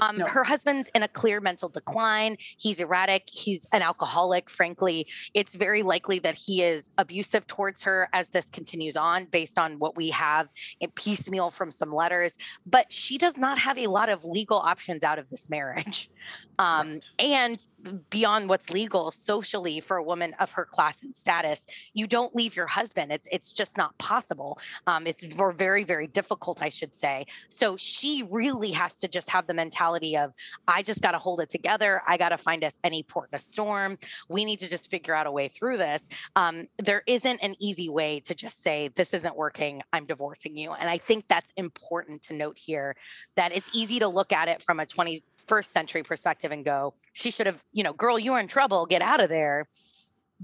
[0.00, 0.26] Um, no.
[0.26, 2.36] Her husband's in a clear mental decline.
[2.58, 3.28] He's erratic.
[3.30, 4.48] He's an alcoholic.
[4.48, 9.58] Frankly, it's very likely that he is abusive towards her as this continues on, based
[9.58, 10.48] on what we have
[10.80, 15.02] in piecemeal from some letters, but she does not have a lot of legal options
[15.02, 16.10] out of this marriage.
[16.60, 17.10] Um, right.
[17.18, 17.66] And
[18.10, 22.54] beyond what's legal socially for a woman of her class and status, you don't leave
[22.54, 23.12] your husband.
[23.12, 24.58] It's it's just not possible.
[24.86, 27.24] Um, it's very very difficult, I should say.
[27.48, 30.34] So she really has to just have the mentality of
[30.68, 32.02] I just got to hold it together.
[32.06, 33.96] I got to find us any port in a storm.
[34.28, 36.06] We need to just figure out a way through this.
[36.36, 39.80] Um, there isn't an easy way to just say this isn't working.
[39.94, 40.72] I'm divorcing you.
[40.72, 42.96] And I think that's important to note here.
[43.36, 47.30] That it's easy to look at it from a 21st century perspective and go, she
[47.30, 49.66] should have you know, girl, you're in trouble, get out of there.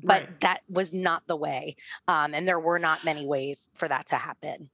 [0.03, 0.41] But right.
[0.41, 1.77] that was not the way.
[2.07, 4.69] Um, and there were not many ways for that to happen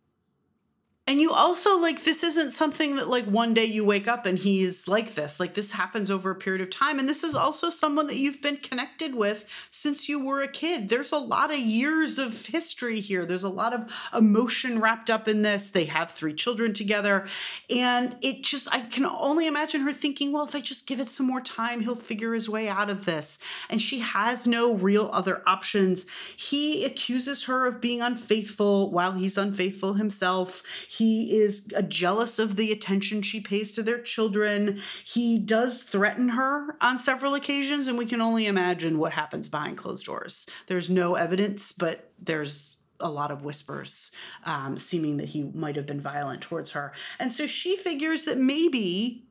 [1.09, 4.39] and you also like this isn't something that like one day you wake up and
[4.39, 5.41] he's like this.
[5.41, 7.01] Like this happens over a period of time.
[7.01, 10.89] And this is also someone that you've been connected with since you were a kid.
[10.89, 13.27] There's a lot of years of history here.
[13.27, 15.71] There's a lot of emotion wrapped up in this.
[15.71, 17.27] They have three children together.
[17.69, 21.09] And it just i can only imagine her thinking well if i just give it
[21.09, 23.41] some more time he'll figure his way out of this.
[23.69, 26.07] And she has no real other options.
[26.37, 30.63] He accuses her of being unfaithful while he's unfaithful himself
[30.93, 34.79] he is jealous of the attention she pays to their children.
[35.03, 39.79] He does threaten her on several occasions, and we can only imagine what happens behind
[39.79, 40.47] closed doors.
[40.67, 44.11] There's no evidence, but there's a lot of whispers
[44.45, 46.93] um, seeming that he might have been violent towards her.
[47.19, 49.25] And so she figures that maybe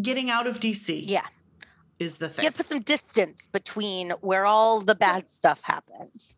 [0.00, 1.02] getting out of DC.
[1.04, 1.26] Yeah.
[1.98, 2.44] Is the thing.
[2.44, 6.36] You put some distance between where all the bad stuff happens.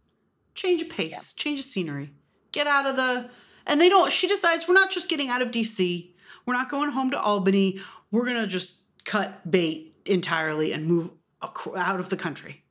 [0.55, 1.43] Change of pace, yeah.
[1.43, 2.15] change of scenery.
[2.53, 3.29] Get out of the
[3.69, 6.11] and they don't, she decides we're not just getting out of DC,
[6.47, 11.11] we're not going home to Albany, we're going to just cut bait entirely and move
[11.77, 12.65] out of the country.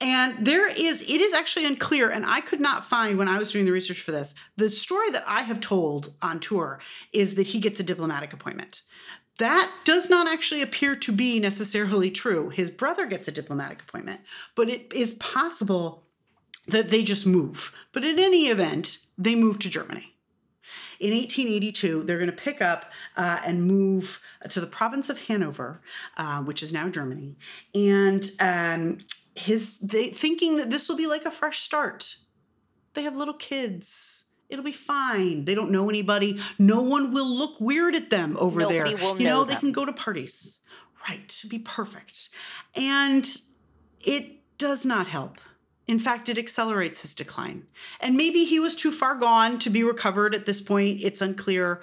[0.00, 3.50] And there is, it is actually unclear, and I could not find when I was
[3.50, 4.34] doing the research for this.
[4.56, 6.80] The story that I have told on tour
[7.12, 8.82] is that he gets a diplomatic appointment.
[9.38, 12.50] That does not actually appear to be necessarily true.
[12.50, 14.20] His brother gets a diplomatic appointment,
[14.54, 16.04] but it is possible
[16.68, 17.74] that they just move.
[17.92, 20.13] But in any event, they move to Germany.
[21.00, 25.80] In 1882, they're going to pick up uh, and move to the province of Hanover,
[26.16, 27.36] uh, which is now Germany,
[27.74, 28.98] and um,
[29.34, 32.16] his they thinking that this will be like a fresh start.
[32.94, 34.24] They have little kids.
[34.48, 35.46] It'll be fine.
[35.46, 36.38] They don't know anybody.
[36.58, 39.16] No one will look weird at them over Nobody there.
[39.18, 40.60] You know, know they can go to parties.
[41.08, 42.28] Right, be perfect.
[42.74, 43.26] And
[44.00, 45.40] it does not help
[45.86, 47.66] in fact, it accelerates his decline.
[48.00, 51.00] And maybe he was too far gone to be recovered at this point.
[51.02, 51.82] It's unclear.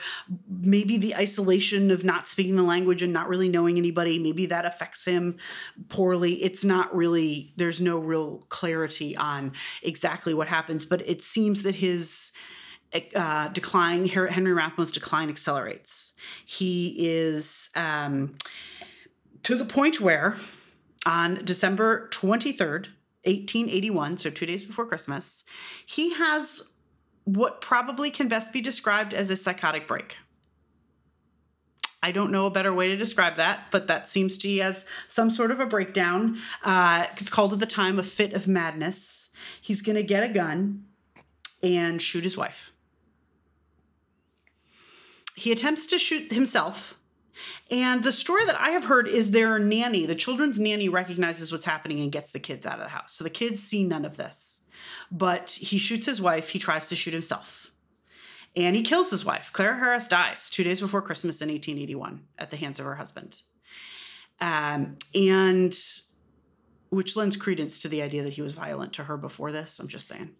[0.50, 4.66] Maybe the isolation of not speaking the language and not really knowing anybody, maybe that
[4.66, 5.38] affects him
[5.90, 6.42] poorly.
[6.44, 9.52] It's not really, there's no real clarity on
[9.84, 12.32] exactly what happens, but it seems that his.
[13.16, 16.12] Uh, decline, Henry Rathbone's decline accelerates.
[16.46, 18.36] He is um,
[19.44, 20.36] to the point where
[21.06, 22.88] on December 23rd,
[23.24, 25.44] 1881, so two days before Christmas,
[25.86, 26.72] he has
[27.24, 30.18] what probably can best be described as a psychotic break.
[32.04, 34.88] I don't know a better way to describe that, but that seems to he as
[35.08, 36.40] some sort of a breakdown.
[36.64, 39.30] Uh, it's called at the time a fit of madness.
[39.62, 40.86] He's going to get a gun
[41.62, 42.74] and shoot his wife.
[45.36, 46.96] He attempts to shoot himself
[47.70, 51.66] and the story that I have heard is their nanny, the children's nanny, recognizes what's
[51.66, 53.14] happening and gets the kids out of the house.
[53.14, 54.62] So the kids see none of this.
[55.12, 57.72] But he shoots his wife, he tries to shoot himself.
[58.56, 59.52] And he kills his wife.
[59.54, 63.42] Clara Harris dies two days before Christmas in 1881 at the hands of her husband.
[64.42, 65.74] um, and
[66.90, 69.80] which lends credence to the idea that he was violent to her before this.
[69.80, 70.32] I'm just saying.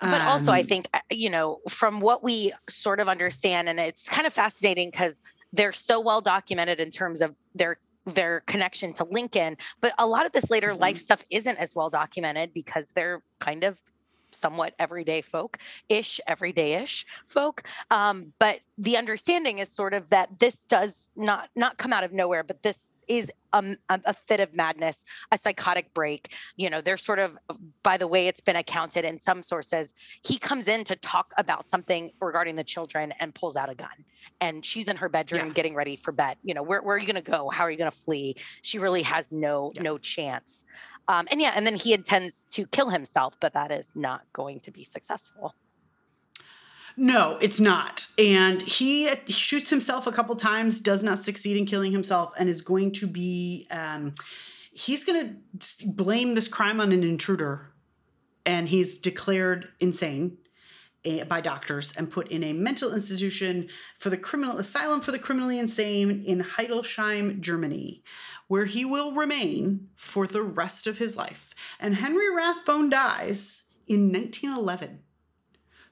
[0.00, 3.78] But also, I um, think, uh, you know, from what we sort of understand, and
[3.78, 5.20] it's kind of fascinating because
[5.52, 10.26] they're so well documented in terms of their their connection to Lincoln, but a lot
[10.26, 10.80] of this later mm-hmm.
[10.80, 13.78] life stuff isn't as well documented because they're kind of
[14.32, 17.62] somewhat everyday folk ish, everyday ish folk.
[17.90, 22.12] Um, but the understanding is sort of that this does not not come out of
[22.12, 26.32] nowhere, but this is a, a, fit of madness, a psychotic break.
[26.56, 27.36] You know, they're sort of,
[27.82, 29.92] by the way it's been accounted in some sources,
[30.22, 34.04] he comes in to talk about something regarding the children and pulls out a gun.
[34.40, 35.52] And she's in her bedroom yeah.
[35.52, 36.36] getting ready for bed.
[36.44, 37.48] You know, where, where are you going to go?
[37.48, 38.36] How are you going to flee?
[38.62, 39.82] She really has no yeah.
[39.82, 40.64] no chance.
[41.08, 44.60] Um, and yeah, and then he intends to kill himself, but that is not going
[44.60, 45.56] to be successful.
[46.96, 48.06] No, it's not.
[48.18, 52.48] And he, he shoots himself a couple times, does not succeed in killing himself, and
[52.48, 53.66] is going to be.
[53.70, 54.14] Um,
[54.72, 57.72] he's going to blame this crime on an intruder,
[58.44, 60.38] and he's declared insane
[61.04, 63.68] eh, by doctors and put in a mental institution
[63.98, 68.02] for the criminal asylum for the criminally insane in Hildesheim, Germany,
[68.48, 71.54] where he will remain for the rest of his life.
[71.78, 75.00] And Henry Rathbone dies in 1911.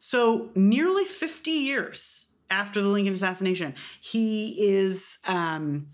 [0.01, 5.19] So, nearly 50 years after the Lincoln assassination, he is.
[5.25, 5.89] Um,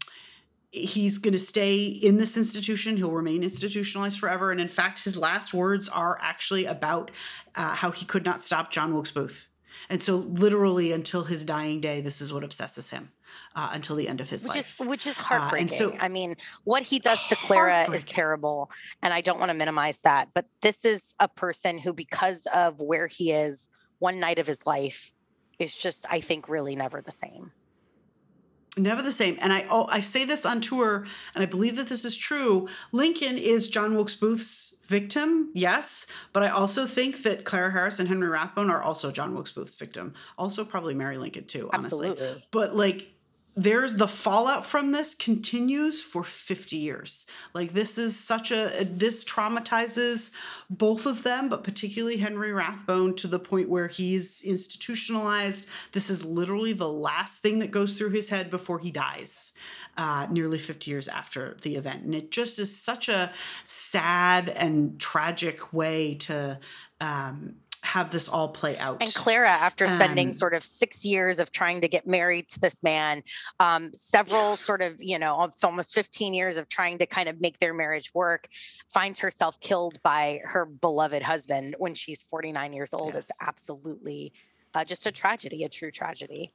[0.71, 2.97] he's going to stay in this institution.
[2.97, 4.51] He'll remain institutionalized forever.
[4.51, 7.13] And in fact, his last words are actually about
[7.55, 9.47] uh, how he could not stop John Wilkes Booth.
[9.89, 13.11] And so, literally, until his dying day, this is what obsesses him
[13.55, 14.81] uh, until the end of his which life.
[14.81, 15.69] Is, which is heartbreaking.
[15.69, 18.71] Uh, so, I mean, what he does to Clara is terrible,
[19.03, 20.29] and I don't want to minimize that.
[20.35, 23.69] But this is a person who, because of where he is,
[23.99, 25.13] one night of his life
[25.59, 27.53] is just, I think, really never the same.
[28.77, 29.39] Never the same.
[29.41, 32.69] And I oh, I say this on tour, and I believe that this is true.
[32.91, 38.09] Lincoln is John Wilkes Booth's victim, yes, but I also think that Clara Harris and
[38.09, 40.13] Henry Rathbone are also John Wilkes Booth's victim.
[40.39, 42.09] Also, probably Mary Lincoln too, honestly.
[42.09, 42.45] Absolutely.
[42.51, 43.14] But like
[43.57, 47.27] there's the fallout from this continues for 50 years.
[47.53, 50.31] Like this is such a this traumatizes
[50.69, 55.69] both of them but particularly henry rathbone to the point where he's institutionalized.
[55.93, 59.53] This is literally the last thing that goes through his head before he dies
[59.97, 62.03] uh, nearly 50 years after the event.
[62.03, 63.33] And it just is such a
[63.65, 66.59] sad and tragic way to
[67.01, 67.57] um,
[67.95, 69.01] have this all play out.
[69.01, 72.59] And Clara, after spending um, sort of six years of trying to get married to
[72.59, 73.23] this man,
[73.61, 77.61] um, several sort of, you know, almost 15 years of trying to kind of make
[77.61, 78.49] their marriage work,
[78.93, 83.15] finds herself killed by her beloved husband when she's 49 years old.
[83.15, 83.29] Yes.
[83.29, 84.33] It's absolutely
[84.75, 86.53] uh, just a tragedy, a true tragedy.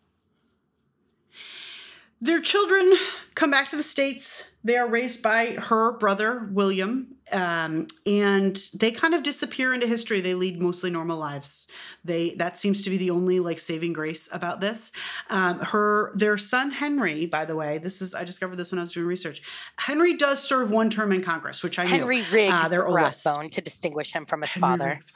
[2.21, 2.93] Their children
[3.35, 4.43] come back to the States.
[4.61, 10.19] They are raised by her brother, William, um, and they kind of disappear into history.
[10.19, 11.67] They lead mostly normal lives.
[12.03, 14.91] They that seems to be the only like saving grace about this.
[15.29, 18.81] Um, her their son Henry, by the way, this is I discovered this when I
[18.81, 19.41] was doing research.
[19.77, 22.25] Henry does serve one term in Congress, which I Henry knew.
[22.31, 24.89] Riggs uh, their Rathbone to distinguish him from his Henry father.
[24.89, 25.13] Riggs.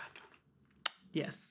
[1.11, 1.42] Yes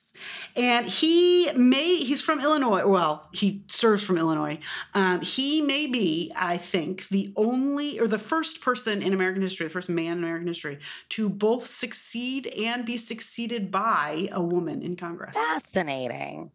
[0.55, 4.59] and he may he's from illinois well he serves from illinois.
[4.93, 9.67] Um, he may be i think the only or the first person in american history
[9.67, 14.81] the first man in american history to both succeed and be succeeded by a woman
[14.81, 15.35] in congress.
[15.35, 16.51] Fascinating.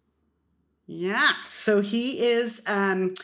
[0.86, 3.14] Yeah so he is um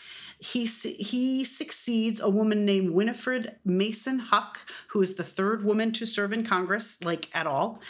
[0.45, 6.05] he he succeeds a woman named Winifred Mason Huck, who is the third woman to
[6.05, 7.81] serve in Congress, like at all.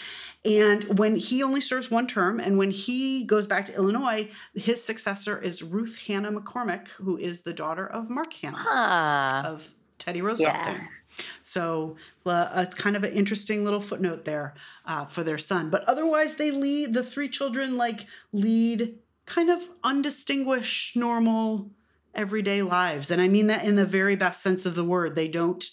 [0.44, 4.84] And when he only serves one term, and when he goes back to Illinois, his
[4.84, 9.42] successor is Ruth Hanna McCormick, who is the daughter of Mark Hanna huh.
[9.46, 10.64] of Teddy Roosevelt yeah.
[10.64, 10.88] fame.
[11.40, 14.54] So uh, it's kind of an interesting little footnote there
[14.86, 15.70] uh, for their son.
[15.70, 18.96] But otherwise, they lead the three children like lead
[19.26, 21.70] kind of undistinguished, normal
[22.14, 23.10] everyday lives.
[23.10, 25.14] And i mean that in the very best sense of the word.
[25.14, 25.64] They don't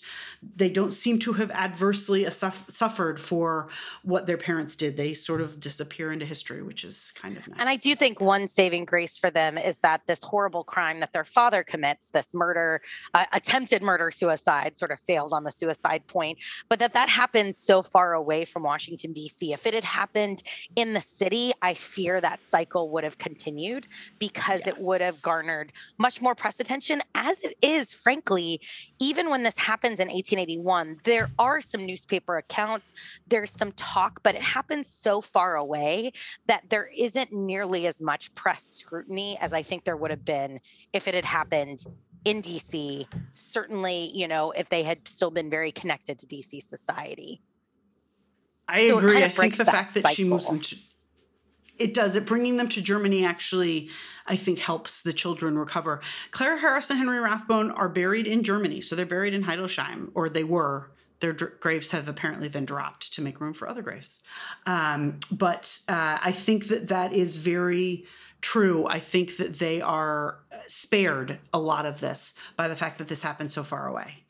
[0.55, 3.69] they don't seem to have adversely suffered for
[4.01, 4.97] what their parents did.
[4.97, 8.19] They sort of disappear into history which is kind of nice and i do think
[8.19, 12.33] one saving grace for them is that this horrible crime that their father commits this
[12.33, 12.81] murder
[13.13, 16.37] uh, attempted murder suicide sort of failed on the suicide point
[16.69, 20.43] but that that happens so far away from washington d.c if it had happened
[20.75, 23.87] in the city i fear that cycle would have continued
[24.19, 24.67] because yes.
[24.67, 28.61] it would have garnered much more more press attention as it is, frankly,
[28.99, 32.93] even when this happens in 1881, there are some newspaper accounts,
[33.27, 36.13] there's some talk, but it happens so far away
[36.47, 40.61] that there isn't nearly as much press scrutiny as I think there would have been
[40.93, 41.83] if it had happened
[42.23, 43.05] in DC.
[43.33, 47.41] Certainly, you know, if they had still been very connected to DC society.
[48.69, 49.21] I so agree.
[49.21, 50.15] I think the fact that cycle.
[50.15, 50.77] she moves them to
[51.77, 52.15] it does.
[52.15, 53.89] It bringing them to germany actually
[54.27, 56.01] i think helps the children recover.
[56.31, 60.29] Clara harris and henry rathbone are buried in germany so they're buried in hildesheim or
[60.29, 60.91] they were.
[61.19, 64.21] Their graves have apparently been dropped to make room for other graves.
[64.65, 68.05] Um, but uh, i think that that is very
[68.41, 68.87] true.
[68.87, 73.21] I think that they are spared a lot of this by the fact that this
[73.21, 74.20] happened so far away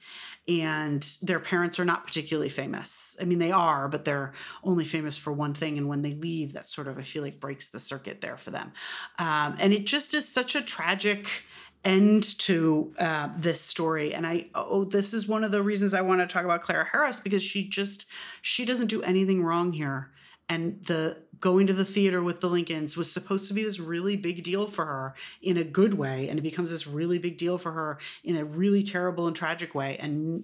[0.60, 3.16] and their parents are not particularly famous.
[3.22, 4.34] I mean, they are, but they're
[4.64, 5.78] only famous for one thing.
[5.78, 8.52] And when they leave, that sort of, I feel like, breaks the circuit there for
[8.52, 8.74] them.
[9.20, 11.44] Um, and it just is such a tragic
[11.86, 14.14] end to uh, this story.
[14.14, 16.88] And I, oh, this is one of the reasons I want to talk about Clara
[16.92, 18.08] Harris because she just,
[18.42, 20.12] she doesn't do anything wrong here
[20.52, 24.18] and the going to the theater with the Lincolns was supposed to be this really
[24.18, 27.58] big deal for her in a good way and it becomes this really big deal
[27.58, 30.44] for her in a really terrible and tragic way and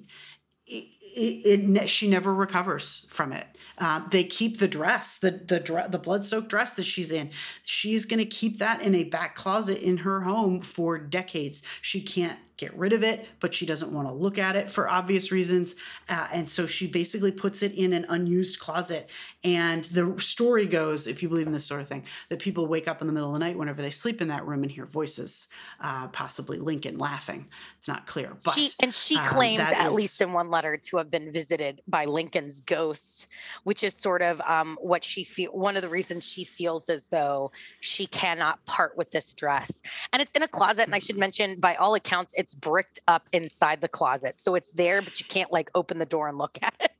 [0.65, 0.85] it,
[1.15, 3.47] it, it she never recovers from it.
[3.79, 7.31] Uh, they keep the dress the the the blood soaked dress that she's in.
[7.63, 11.63] She's going to keep that in a back closet in her home for decades.
[11.81, 14.89] She can't get rid of it, but she doesn't want to look at it for
[14.89, 15.75] obvious reasons.
[16.09, 19.09] Uh, and so she basically puts it in an unused closet.
[19.43, 22.87] And the story goes, if you believe in this sort of thing, that people wake
[22.87, 24.85] up in the middle of the night whenever they sleep in that room and hear
[24.85, 25.47] voices,
[25.81, 27.47] uh, possibly Lincoln laughing.
[27.77, 28.35] It's not clear.
[28.43, 31.31] But she, and she um, claims, at is, least in one letter, to have been
[31.31, 33.27] visited by Lincoln's ghost,
[33.63, 35.51] which is sort of um, what she feel.
[35.51, 37.51] One of the reasons she feels as though
[37.81, 39.81] she cannot part with this dress,
[40.11, 40.85] and it's in a closet.
[40.85, 44.39] And I should mention, by all accounts, it's it's bricked up inside the closet.
[44.39, 46.91] So it's there, but you can't like open the door and look at it.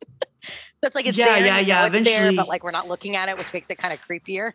[0.43, 0.51] so
[0.83, 1.45] it's like it's yeah, there.
[1.45, 3.93] Yeah, yeah, Eventually, there, but like we're not looking at it, which makes it kind
[3.93, 4.51] of creepier.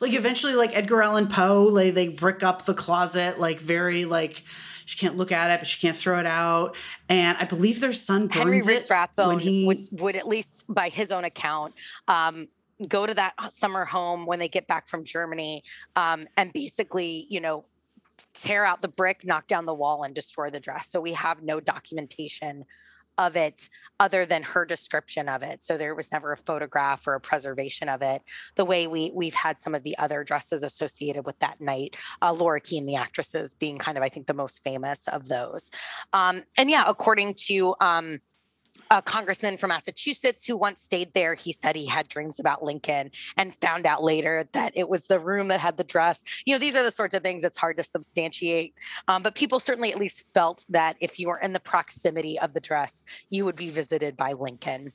[0.00, 4.42] Like eventually, like Edgar Allan Poe, like they brick up the closet, like very like
[4.84, 6.74] she can't look at it, but she can't throw it out.
[7.08, 9.64] And I believe their son burns Henry Rich Rathbone he...
[9.64, 11.74] would, would at least, by his own account,
[12.08, 12.48] um,
[12.88, 15.62] go to that summer home when they get back from Germany
[15.94, 17.64] um, and basically, you know,
[18.34, 20.90] tear out the brick, knock down the wall, and destroy the dress.
[20.90, 22.64] So we have no documentation
[23.18, 25.62] of it other than her description of it.
[25.62, 28.22] So there was never a photograph or a preservation of it.
[28.56, 32.32] The way we we've had some of the other dresses associated with that night, uh,
[32.32, 35.70] Laura Keene, the actresses, being kind of I think the most famous of those.
[36.12, 38.18] Um, and yeah, according to um,
[38.90, 41.34] a congressman from Massachusetts who once stayed there.
[41.34, 45.18] He said he had dreams about Lincoln and found out later that it was the
[45.18, 46.22] room that had the dress.
[46.44, 48.74] You know, these are the sorts of things that's hard to substantiate.
[49.08, 52.54] Um, but people certainly at least felt that if you were in the proximity of
[52.54, 54.92] the dress, you would be visited by Lincoln.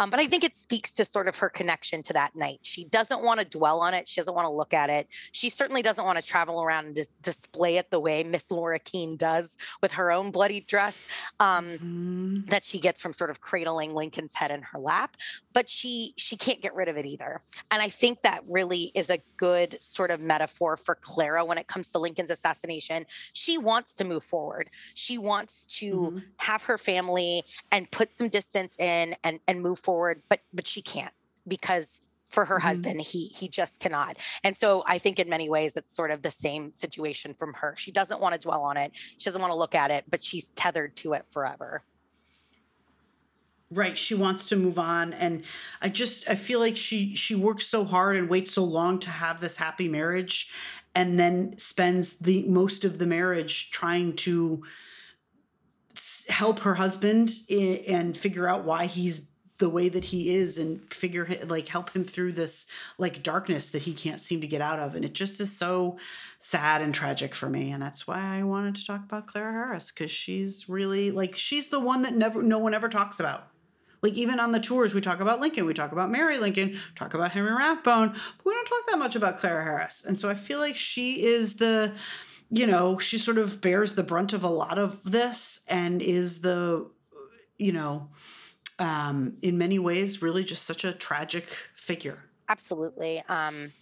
[0.00, 2.58] Um, but I think it speaks to sort of her connection to that night.
[2.62, 4.08] She doesn't want to dwell on it.
[4.08, 5.08] She doesn't want to look at it.
[5.32, 8.78] She certainly doesn't want to travel around and dis- display it the way Miss Laura
[8.78, 11.06] Keene does with her own bloody dress
[11.38, 12.34] um, mm-hmm.
[12.46, 15.16] that she gets from sort sort of cradling Lincoln's head in her lap,
[15.52, 17.40] but she she can't get rid of it either.
[17.70, 21.68] And I think that really is a good sort of metaphor for Clara when it
[21.68, 23.06] comes to Lincoln's assassination.
[23.32, 24.70] She wants to move forward.
[24.94, 26.18] She wants to mm-hmm.
[26.38, 29.89] have her family and put some distance in and and move forward,
[30.28, 31.12] but but she can't
[31.46, 32.68] because for her mm-hmm.
[32.68, 34.16] husband he he just cannot.
[34.44, 37.74] And so i think in many ways it's sort of the same situation from her.
[37.76, 38.92] She doesn't want to dwell on it.
[39.18, 41.82] She doesn't want to look at it but she's tethered to it forever.
[43.72, 43.96] Right.
[43.96, 45.12] She wants to move on.
[45.12, 45.44] And
[45.80, 49.10] i just i feel like she she works so hard and waits so long to
[49.10, 50.50] have this happy marriage
[50.94, 54.62] and then spends the most of the marriage trying to
[56.28, 59.28] help her husband and figure out why he's
[59.60, 62.66] the way that he is and figure like help him through this
[62.98, 64.96] like darkness that he can't seem to get out of.
[64.96, 65.98] And it just is so
[66.40, 67.70] sad and tragic for me.
[67.70, 71.68] And that's why I wanted to talk about Clara Harris cuz she's really like she's
[71.68, 73.46] the one that never no one ever talks about.
[74.02, 77.12] Like even on the tours, we talk about Lincoln, we talk about Mary Lincoln, talk
[77.12, 80.04] about Henry Rathbone, but we don't talk that much about Clara Harris.
[80.06, 81.92] And so I feel like she is the,
[82.50, 86.40] you know, she sort of bears the brunt of a lot of this and is
[86.40, 86.88] the,
[87.58, 88.08] you know,
[88.80, 92.18] um, in many ways, really just such a tragic figure.
[92.48, 93.22] Absolutely.
[93.28, 93.72] Um,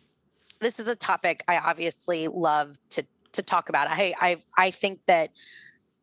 [0.60, 3.88] this is a topic I obviously love to to talk about.
[3.88, 5.30] I I I think that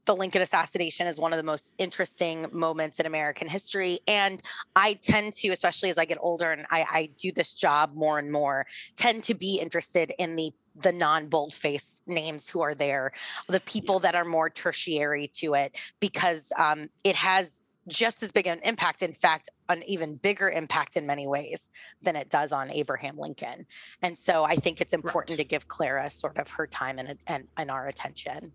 [0.06, 4.00] the Lincoln assassination is one of the most interesting moments in American history.
[4.08, 4.42] And
[4.76, 8.20] I tend to, especially as I get older and I, I do this job more
[8.20, 13.14] and more, tend to be interested in the the non-boldface names who are there,
[13.48, 18.48] the people that are more tertiary to it, because um, it has just as big
[18.48, 21.70] an impact, in fact, an even bigger impact in many ways
[22.02, 23.66] than it does on Abraham Lincoln.
[24.02, 25.44] And so I think it's important right.
[25.44, 28.52] to give Clara sort of her time and, and, and our attention.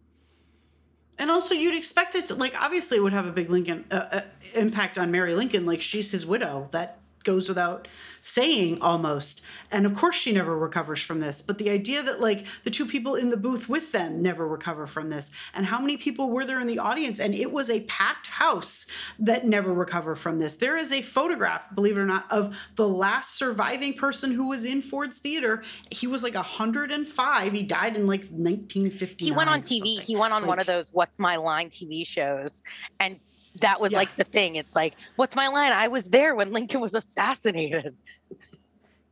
[1.18, 3.94] And also, you'd expect it to, like, obviously, it would have a big Lincoln uh,
[3.94, 4.20] uh,
[4.54, 5.66] impact on Mary Lincoln.
[5.66, 6.68] Like, she's his widow.
[6.70, 7.88] That goes without
[8.20, 9.42] saying almost.
[9.70, 11.42] And of course, she never recovers from this.
[11.42, 14.86] But the idea that, like, the two people in the booth with them never recover
[14.86, 17.20] from this, and how many people were there in the audience?
[17.20, 18.86] And it was a packed house
[19.18, 20.56] that never recover from this.
[20.56, 24.64] There is a photograph, believe it or not, of the last surviving person who was
[24.64, 25.62] in Ford's Theater.
[25.90, 27.52] He was like 105.
[27.52, 29.24] He died in like 1950.
[29.24, 30.00] He went on TV.
[30.00, 32.62] He went on like, one of those What's My Line TV shows
[32.98, 33.18] and
[33.56, 33.98] that was yeah.
[33.98, 34.56] like the thing.
[34.56, 35.72] It's like, what's my line?
[35.72, 37.96] I was there when Lincoln was assassinated.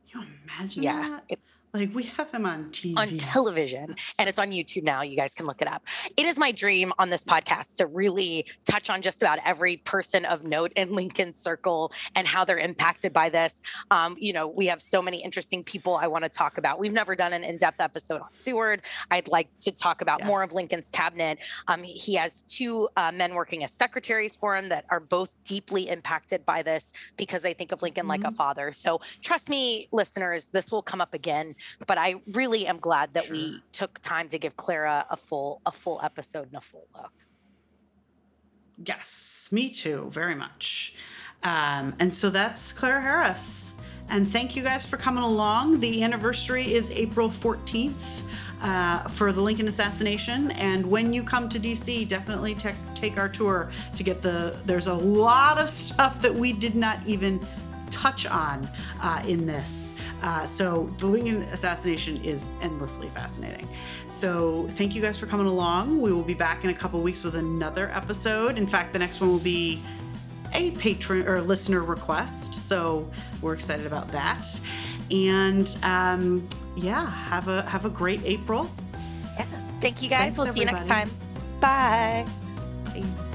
[0.07, 1.23] you imagine yeah, that?
[1.29, 2.97] It's like we have him on TV.
[2.97, 3.95] On television.
[4.17, 5.01] And it's on YouTube now.
[5.01, 5.83] You guys can look it up.
[6.17, 10.25] It is my dream on this podcast to really touch on just about every person
[10.25, 13.61] of note in Lincoln Circle and how they're impacted by this.
[13.91, 16.79] Um, you know, we have so many interesting people I want to talk about.
[16.79, 18.81] We've never done an in-depth episode on Seward.
[19.11, 20.27] I'd like to talk about yes.
[20.27, 21.37] more of Lincoln's cabinet.
[21.67, 25.89] Um, he has two uh, men working as secretaries for him that are both deeply
[25.89, 28.09] impacted by this because they think of Lincoln mm-hmm.
[28.09, 28.35] like a mm-hmm.
[28.35, 28.71] father.
[28.71, 31.55] So trust me, listeners, this will come up again
[31.87, 33.35] but I really am glad that sure.
[33.35, 37.13] we took time to give Clara a full a full episode and a full look.
[38.85, 40.95] Yes, me too, very much.
[41.43, 43.73] Um, and so that's Clara Harris.
[44.09, 45.79] And thank you guys for coming along.
[45.79, 48.23] The anniversary is April 14th.
[48.61, 50.51] Uh, for the Lincoln assassination.
[50.51, 54.53] And when you come to DC, definitely te- take our tour to get the.
[54.65, 57.39] There's a lot of stuff that we did not even
[57.89, 58.67] touch on
[59.01, 59.88] uh, in this.
[60.21, 63.67] Uh, so the Lincoln assassination is endlessly fascinating.
[64.07, 66.01] So thank you guys for coming along.
[66.01, 68.57] We will be back in a couple weeks with another episode.
[68.57, 69.81] In fact, the next one will be
[70.53, 72.53] a patron or listener request.
[72.67, 73.09] So
[73.41, 74.45] we're excited about that.
[75.11, 78.69] And um, yeah, have a have a great April.
[79.37, 79.45] Yeah.
[79.81, 80.35] Thank you guys.
[80.35, 80.75] Thanks, we'll everybody.
[80.75, 81.09] see you next time.
[81.59, 82.25] Bye.
[82.85, 83.25] Bye.